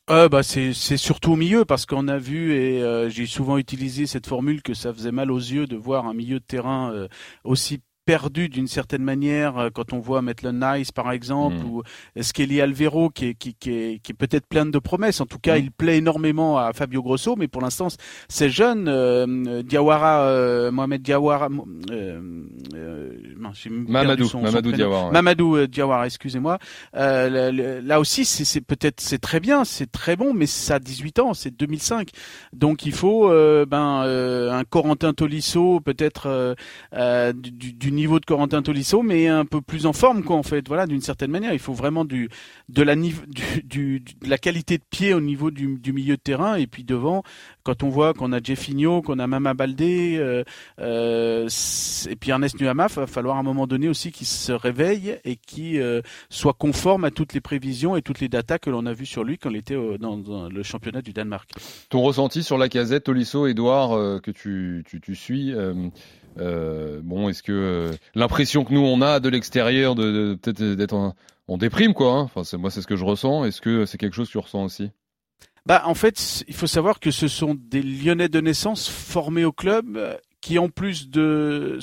Bah 0.08 0.42
c'est 0.42 0.72
surtout 0.72 1.32
au 1.32 1.36
milieu 1.36 1.66
parce 1.66 1.84
qu'on 1.84 2.08
a 2.08 2.16
vu 2.16 2.54
et 2.54 3.10
j'ai 3.10 3.26
souvent 3.26 3.58
utilisé 3.58 4.06
cette 4.06 4.26
formule 4.26 4.62
que 4.62 4.72
ça 4.72 4.92
faisait 4.92 5.12
mal 5.12 5.30
aux 5.30 5.38
yeux 5.38 5.66
de 5.66 5.76
voir 5.76 6.06
un 6.06 6.14
milieu 6.14 6.40
de 6.40 6.44
terrain 6.44 7.08
aussi 7.44 7.80
perdu 8.08 8.48
d'une 8.48 8.68
certaine 8.68 9.02
manière 9.02 9.58
euh, 9.58 9.68
quand 9.68 9.92
on 9.92 9.98
voit 9.98 10.22
Maitland 10.22 10.58
Nice 10.58 10.92
par 10.92 11.12
exemple 11.12 11.56
mm. 11.56 11.66
ou 11.66 11.82
Skelly 12.18 12.62
Alvero 12.62 13.10
qui 13.10 13.26
est, 13.26 13.34
qui, 13.34 13.52
qui 13.52 13.70
est, 13.70 13.98
qui 14.02 14.12
est 14.12 14.14
peut-être 14.14 14.46
plein 14.46 14.64
de 14.64 14.78
promesses. 14.78 15.20
En 15.20 15.26
tout 15.26 15.38
cas, 15.38 15.56
mm. 15.56 15.62
il 15.64 15.70
plaît 15.70 15.98
énormément 15.98 16.56
à 16.56 16.72
Fabio 16.72 17.02
Grosso, 17.02 17.36
mais 17.36 17.48
pour 17.48 17.60
l'instant, 17.60 17.88
c'est 18.30 18.48
jeune. 18.48 18.88
Euh, 18.88 19.62
Diawara, 19.62 20.22
euh, 20.22 20.70
Mohamed 20.70 21.02
Diawara, 21.02 21.48
euh, 21.90 22.20
euh 22.74 23.10
Mamadou, 23.68 24.24
son, 24.24 24.40
Mamadou 24.40 24.72
Diawara. 24.72 25.10
Mamadou 25.10 25.66
Diawara, 25.66 26.06
excusez-moi. 26.06 26.58
là 26.94 28.00
aussi, 28.00 28.24
c'est 28.24 28.62
peut-être 28.62 29.02
c'est 29.02 29.18
très 29.18 29.40
bien, 29.40 29.66
c'est 29.66 29.92
très 29.92 30.16
bon, 30.16 30.32
mais 30.32 30.46
ça 30.46 30.76
a 30.76 30.78
18 30.78 31.18
ans, 31.18 31.34
c'est 31.34 31.54
2005. 31.54 32.08
Donc 32.54 32.86
il 32.86 32.92
faut 32.92 33.28
ben 33.66 34.00
un 34.50 34.64
Corentin 34.64 35.12
Tolisso, 35.12 35.80
peut-être 35.80 36.56
du, 37.34 37.72
du 37.74 37.97
niveau 37.98 38.20
de 38.20 38.24
Corentin 38.24 38.62
Tolisso, 38.62 39.02
mais 39.02 39.28
un 39.28 39.44
peu 39.44 39.60
plus 39.60 39.86
en 39.86 39.92
forme, 39.92 40.22
quoi, 40.22 40.36
en 40.36 40.42
fait. 40.42 40.66
Voilà, 40.68 40.86
d'une 40.86 41.00
certaine 41.00 41.30
manière, 41.30 41.52
il 41.52 41.58
faut 41.58 41.74
vraiment 41.74 42.04
du 42.04 42.28
de 42.68 42.82
la 42.82 44.38
qualité 44.38 44.78
de 44.78 44.82
pied 44.88 45.14
au 45.14 45.20
niveau 45.20 45.50
du, 45.50 45.92
milieu 45.92 46.16
de 46.16 46.20
terrain, 46.20 46.56
et 46.56 46.66
puis 46.66 46.84
devant, 46.84 47.22
quand 47.62 47.82
on 47.82 47.88
voit 47.88 48.14
qu'on 48.14 48.32
a 48.32 48.42
Jeffinho, 48.42 49.02
qu'on 49.02 49.18
a 49.18 49.26
Mama 49.26 49.54
Baldé, 49.54 50.16
euh, 50.18 50.44
euh, 50.80 51.48
et 52.08 52.16
puis 52.16 52.30
Ernest 52.30 52.60
Nuama, 52.60 52.86
va 52.86 53.06
falloir 53.06 53.36
à 53.36 53.40
un 53.40 53.42
moment 53.42 53.66
donné 53.66 53.88
aussi 53.88 54.12
qu'il 54.12 54.26
se 54.26 54.52
réveille 54.52 55.18
et 55.24 55.36
qui 55.36 55.80
euh, 55.80 56.02
soit 56.30 56.52
conforme 56.52 57.04
à 57.04 57.10
toutes 57.10 57.32
les 57.32 57.40
prévisions 57.40 57.96
et 57.96 58.02
toutes 58.02 58.20
les 58.20 58.28
datas 58.28 58.58
que 58.58 58.70
l'on 58.70 58.86
a 58.86 58.92
vues 58.92 59.06
sur 59.06 59.24
lui 59.24 59.38
quand 59.38 59.50
il 59.50 59.56
était 59.56 59.76
dans, 59.98 60.16
dans, 60.16 60.48
le 60.48 60.62
championnat 60.62 61.02
du 61.02 61.12
Danemark. 61.12 61.50
Ton 61.88 62.02
ressenti 62.02 62.42
sur 62.42 62.58
la 62.58 62.68
casette, 62.68 63.04
Tolisso, 63.04 63.46
Edouard, 63.46 64.20
que 64.20 64.30
tu, 64.30 64.84
tu, 64.86 65.00
tu 65.00 65.14
suis 65.14 65.54
euh, 66.38 67.00
bon, 67.02 67.28
est-ce 67.28 67.42
que 67.42 67.52
euh, 67.52 67.92
l'impression 68.14 68.64
que 68.64 68.72
nous 68.72 68.80
on 68.80 69.00
a 69.00 69.20
de 69.20 69.28
l'extérieur 69.28 69.94
de, 69.94 70.38
peut-être 70.40 70.62
d'être 70.62 70.94
en, 70.94 71.14
on 71.48 71.58
déprime 71.58 71.94
quoi. 71.94 72.12
Hein. 72.12 72.30
Enfin, 72.34 72.58
moi 72.58 72.70
c'est 72.70 72.82
ce 72.82 72.86
que 72.86 72.96
je 72.96 73.04
ressens. 73.04 73.44
Est-ce 73.44 73.60
que 73.60 73.86
c'est 73.86 73.98
quelque 73.98 74.14
chose 74.14 74.28
que 74.28 74.32
tu 74.32 74.38
ressens 74.38 74.64
aussi? 74.64 74.90
Bah, 75.66 75.82
en 75.84 75.94
fait, 75.94 76.44
il 76.48 76.54
faut 76.54 76.66
savoir 76.66 76.98
que 76.98 77.10
ce 77.10 77.28
sont 77.28 77.54
des 77.54 77.82
Lyonnais 77.82 78.30
de 78.30 78.40
naissance 78.40 78.88
formés 78.88 79.44
au 79.44 79.52
club 79.52 79.98
qui 80.40 80.58
en 80.58 80.68
plus 80.68 81.08
de 81.10 81.78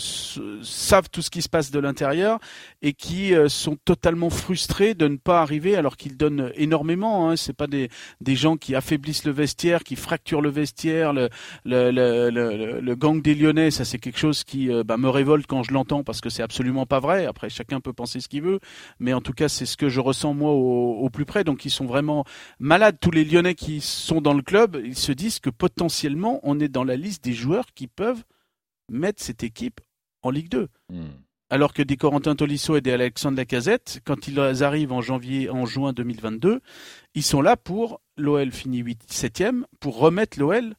savent 0.62 1.10
tout 1.10 1.22
ce 1.22 1.30
qui 1.30 1.42
se 1.42 1.50
passe 1.50 1.72
de 1.72 1.80
l'intérieur 1.80 2.40
et 2.82 2.94
qui 2.94 3.34
euh, 3.34 3.50
sont 3.50 3.76
totalement 3.84 4.30
frustrés 4.30 4.94
de 4.94 5.08
ne 5.08 5.18
pas 5.18 5.42
arriver 5.42 5.76
alors 5.76 5.98
qu'ils 5.98 6.16
donnent 6.16 6.52
énormément. 6.56 7.30
Hein. 7.30 7.36
C'est 7.36 7.54
pas 7.54 7.68
des, 7.68 7.90
des 8.22 8.36
gens 8.36 8.56
qui 8.56 8.74
affaiblissent 8.74 9.26
le 9.26 9.32
vestiaire, 9.32 9.84
qui 9.84 9.96
fracturent 9.96 10.42
le 10.42 10.50
vestiaire, 10.50 11.12
le, 11.12 11.30
le, 11.66 11.92
le, 11.92 12.80
le, 12.80 12.96
gang 12.96 13.22
des 13.22 13.36
Lyonnais. 13.36 13.72
Ça 13.72 13.84
c'est 13.84 13.98
quelque 14.00 14.20
chose 14.20 14.44
qui 14.44 14.72
euh, 14.72 14.84
bah, 14.84 14.98
me 14.98 15.10
révolte 15.10 15.48
quand 15.48 15.64
je 15.64 15.74
l'entends 15.74 16.04
parce 16.04 16.22
que 16.22 16.30
c'est 16.30 16.44
absolument 16.44 16.86
pas 16.86 17.00
vrai. 17.00 17.26
Après 17.26 17.50
chacun 17.50 17.82
peut 17.82 17.94
penser 17.94 18.22
ce 18.22 18.30
qu'il 18.30 18.42
veut, 18.42 18.60
mais 19.00 19.14
en 19.14 19.22
tout 19.22 19.34
cas 19.34 19.50
c'est 19.50 19.66
ce 19.66 19.76
que 19.76 19.90
je 19.90 20.00
ressens 20.00 20.34
moi 20.34 20.52
au, 20.52 20.94
au 21.00 21.10
plus 21.10 21.26
près. 21.26 21.44
Donc 21.44 21.66
ils 21.66 21.72
sont 21.72 21.86
vraiment 21.86 22.24
malades. 22.60 22.98
Tous 23.02 23.12
les 23.12 23.26
Lyonnais 23.26 23.56
qui 23.56 23.82
sont 23.82 24.22
dans 24.22 24.34
le 24.34 24.42
club, 24.42 24.80
ils 24.84 24.96
se 24.96 25.12
disent 25.12 25.40
que 25.40 25.50
potentiellement 25.50 26.40
on 26.44 26.60
est 26.60 26.70
dans 26.70 26.86
la 26.86 26.96
liste 26.96 27.24
des 27.24 27.34
joueurs 27.34 27.66
qui 27.76 27.88
peuvent 27.88 28.24
mettre 28.89 29.24
cette 29.24 29.44
équipe 29.44 29.82
en 30.22 30.30
Ligue 30.32 30.50
2. 30.50 30.68
Hmm. 30.89 31.06
Alors 31.50 31.74
que 31.74 31.84
des 31.84 31.96
Corentin 31.96 32.36
Tolisso 32.36 32.75
et 32.75 32.82
des 32.82 32.92
Alexandre 32.92 33.38
Lacazette, 33.38 34.00
quand 34.04 34.27
ils 34.27 34.39
arrivent 34.63 34.92
en 34.92 35.01
janvier, 35.01 35.50
en 35.50 35.65
juin 35.65 35.94
2022, 35.94 36.60
ils 37.13 37.24
sont 37.24 37.42
là 37.42 37.56
pour 37.56 38.01
l'OL 38.18 38.51
finit 38.51 38.80
8 38.80 39.06
7e 39.10 39.63
pour 39.80 40.00
remettre 40.00 40.39
l'OL 40.39 40.75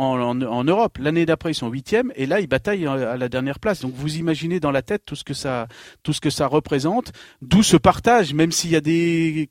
en, 0.00 0.64
Europe. 0.64 0.98
L'année 0.98 1.26
d'après, 1.26 1.52
ils 1.52 1.54
sont 1.54 1.68
huitièmes 1.68 2.12
et 2.16 2.26
là, 2.26 2.40
ils 2.40 2.46
bataillent 2.46 2.86
à 2.86 3.16
la 3.16 3.28
dernière 3.28 3.58
place. 3.58 3.80
Donc, 3.80 3.92
vous 3.94 4.16
imaginez 4.16 4.60
dans 4.60 4.70
la 4.70 4.82
tête 4.82 5.02
tout 5.04 5.16
ce 5.16 5.24
que 5.24 5.34
ça, 5.34 5.68
tout 6.02 6.12
ce 6.12 6.20
que 6.20 6.30
ça 6.30 6.46
représente. 6.46 7.12
D'où 7.42 7.62
ce 7.62 7.76
partage, 7.76 8.32
même 8.34 8.52
s'il 8.52 8.70
y 8.70 8.76
a 8.76 8.80
des 8.80 9.50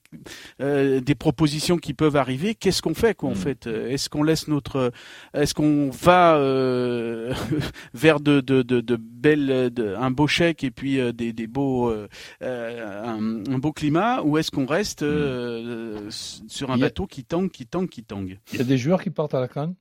euh, 0.61 0.99
des 1.01 1.15
propositions 1.15 1.77
qui 1.77 1.93
peuvent 1.93 2.15
arriver. 2.15 2.55
Qu'est-ce 2.55 2.81
qu'on 2.81 2.93
fait, 2.93 3.15
quoi, 3.15 3.29
en 3.29 3.33
mm. 3.33 3.35
fait? 3.35 3.67
Est-ce 3.67 4.09
qu'on 4.09 4.23
laisse 4.23 4.47
notre, 4.47 4.91
est-ce 5.33 5.53
qu'on 5.53 5.89
va 5.89 6.35
euh, 6.37 7.33
vers 7.93 8.19
de 8.19 8.41
de 8.41 8.61
de, 8.61 8.81
de 8.81 8.95
belles, 8.95 9.71
de, 9.71 9.95
un 9.95 10.11
beau 10.11 10.27
chèque 10.27 10.63
et 10.63 10.71
puis 10.71 10.99
euh, 10.99 11.11
des 11.11 11.31
des 11.33 11.47
beaux, 11.47 11.91
un, 12.41 13.17
un, 13.47 13.59
beau 13.59 13.71
climat, 13.71 14.23
ou 14.23 14.37
est-ce 14.37 14.51
qu'on 14.51 14.65
reste 14.65 15.03
mm. 15.03 16.09
sur 16.09 16.71
un 16.71 16.77
bateau 16.77 17.05
qui 17.05 17.23
tangue, 17.23 17.51
qui 17.51 17.65
tangue, 17.67 17.89
qui 17.89 18.03
tangue? 18.03 18.39
Il 18.53 18.59
y 18.59 18.61
a 18.61 18.65
des 18.65 18.77
joueurs 18.77 19.03
qui 19.03 19.09
partent 19.11 19.35
à 19.35 19.39
la 19.39 19.47
canne? 19.47 19.75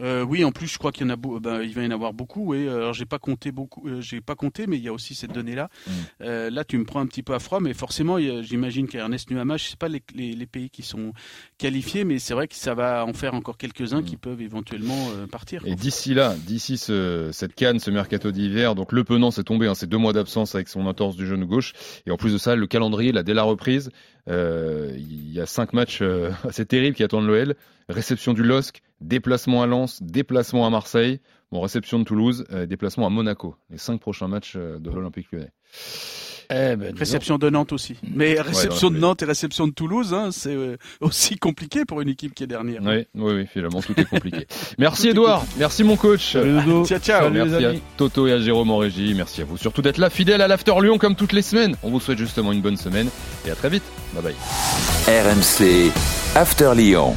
Euh, 0.00 0.24
oui, 0.24 0.44
en 0.44 0.50
plus, 0.50 0.66
je 0.66 0.78
crois 0.78 0.90
qu'il 0.90 1.06
y 1.06 1.10
en 1.10 1.12
a, 1.12 1.16
ben, 1.16 1.62
il 1.62 1.72
va 1.72 1.82
y 1.82 1.86
en 1.86 1.92
avoir 1.92 2.12
beaucoup. 2.12 2.54
Et 2.54 2.68
alors, 2.68 2.92
j'ai 2.92 3.04
pas 3.04 3.18
compté 3.18 3.52
beaucoup, 3.52 3.88
euh, 3.88 4.00
j'ai 4.00 4.20
pas 4.20 4.34
compté, 4.34 4.66
mais 4.66 4.76
il 4.76 4.82
y 4.82 4.88
a 4.88 4.92
aussi 4.92 5.14
cette 5.14 5.32
donnée-là. 5.32 5.70
Mm. 5.86 5.90
Euh, 6.22 6.50
là, 6.50 6.64
tu 6.64 6.78
me 6.78 6.84
prends 6.84 7.00
un 7.00 7.06
petit 7.06 7.22
peu 7.22 7.34
à 7.34 7.38
froid, 7.38 7.60
mais 7.60 7.74
forcément, 7.74 8.18
j'imagine 8.42 8.88
qu'Ernest 8.88 9.30
Nuama, 9.30 9.56
je 9.56 9.64
sais 9.64 9.76
pas 9.76 9.88
les, 9.88 10.02
les, 10.14 10.46
pays 10.46 10.68
qui 10.68 10.82
sont 10.82 11.12
qualifiés, 11.58 12.04
mais 12.04 12.18
c'est 12.18 12.34
vrai 12.34 12.48
que 12.48 12.54
ça 12.54 12.74
va 12.74 13.04
en 13.06 13.12
faire 13.12 13.34
encore 13.34 13.56
quelques-uns 13.56 14.02
qui 14.02 14.16
mm. 14.16 14.18
peuvent 14.18 14.42
éventuellement 14.42 15.08
partir. 15.30 15.62
Et 15.64 15.76
d'ici 15.76 16.14
là, 16.14 16.34
d'ici 16.44 16.76
ce, 16.76 17.30
cette 17.32 17.54
canne, 17.54 17.78
ce 17.78 17.90
mercato 17.90 18.32
d'hiver, 18.32 18.74
donc 18.74 18.92
le 18.92 19.04
Penant 19.04 19.30
s'est 19.30 19.44
tombé, 19.44 19.68
hein, 19.68 19.74
c'est 19.74 19.88
deux 19.88 19.98
mois 19.98 20.12
d'absence 20.12 20.54
avec 20.54 20.68
son 20.68 20.86
entorse 20.86 21.16
du 21.16 21.26
genou 21.26 21.46
gauche, 21.46 21.72
et 22.06 22.10
en 22.10 22.16
plus 22.16 22.32
de 22.32 22.38
ça, 22.38 22.56
le 22.56 22.66
calendrier, 22.66 23.12
là, 23.12 23.22
dès 23.22 23.34
la 23.34 23.44
reprise, 23.44 23.90
il 24.26 25.32
y 25.32 25.40
a 25.40 25.46
cinq 25.46 25.72
matchs 25.72 26.02
assez 26.48 26.66
terribles 26.66 26.96
qui 26.96 27.04
attendent 27.04 27.26
l'OL 27.26 27.54
réception 27.88 28.32
du 28.32 28.42
LOSC, 28.42 28.82
déplacement 29.04 29.62
à 29.62 29.66
Lens, 29.66 30.02
déplacement 30.02 30.66
à 30.66 30.70
Marseille, 30.70 31.20
bon, 31.52 31.60
réception 31.60 31.98
de 31.98 32.04
Toulouse, 32.04 32.44
euh, 32.52 32.66
déplacement 32.66 33.06
à 33.06 33.10
Monaco. 33.10 33.56
Les 33.70 33.78
cinq 33.78 34.00
prochains 34.00 34.28
matchs 34.28 34.54
euh, 34.56 34.78
de 34.78 34.90
l'Olympique 34.90 35.28
lyonnais. 35.30 35.52
Eh 36.50 36.76
ben, 36.76 36.94
réception 36.94 37.38
de 37.38 37.48
Nantes 37.48 37.72
aussi. 37.72 37.96
Mais 38.14 38.38
réception 38.38 38.90
de 38.90 38.98
Nantes 38.98 39.22
et 39.22 39.24
réception 39.24 39.66
de 39.66 39.72
Toulouse, 39.72 40.12
hein, 40.12 40.28
c'est 40.30 40.54
euh, 40.54 40.76
aussi 41.00 41.36
compliqué 41.36 41.84
pour 41.86 42.02
une 42.02 42.08
équipe 42.08 42.34
qui 42.34 42.44
est 42.44 42.46
dernière. 42.46 42.82
Oui, 42.82 43.06
oui, 43.14 43.34
oui 43.34 43.46
finalement, 43.46 43.80
tout 43.80 43.98
est 43.98 44.04
compliqué. 44.04 44.46
merci 44.78 45.08
Edouard, 45.08 45.44
merci 45.56 45.84
mon 45.84 45.96
coach. 45.96 46.32
ciao, 46.32 46.84
ciao. 46.98 47.30
merci 47.30 47.64
à 47.64 47.72
Toto 47.96 48.26
et 48.26 48.32
à 48.32 48.38
Jérôme 48.40 48.70
en 48.70 48.78
régie. 48.78 49.14
Merci 49.14 49.40
à 49.40 49.44
vous 49.44 49.56
surtout 49.56 49.80
d'être 49.80 49.98
là, 49.98 50.10
fidèle 50.10 50.42
à 50.42 50.48
l'After 50.48 50.74
Lyon 50.82 50.98
comme 50.98 51.16
toutes 51.16 51.32
les 51.32 51.42
semaines. 51.42 51.76
On 51.82 51.90
vous 51.90 52.00
souhaite 52.00 52.18
justement 52.18 52.52
une 52.52 52.60
bonne 52.60 52.76
semaine 52.76 53.08
et 53.46 53.50
à 53.50 53.54
très 53.54 53.70
vite. 53.70 53.84
Bye 54.12 54.22
bye. 54.22 54.34
RMC 55.08 55.90
After 56.36 56.72
Lyon. 56.76 57.16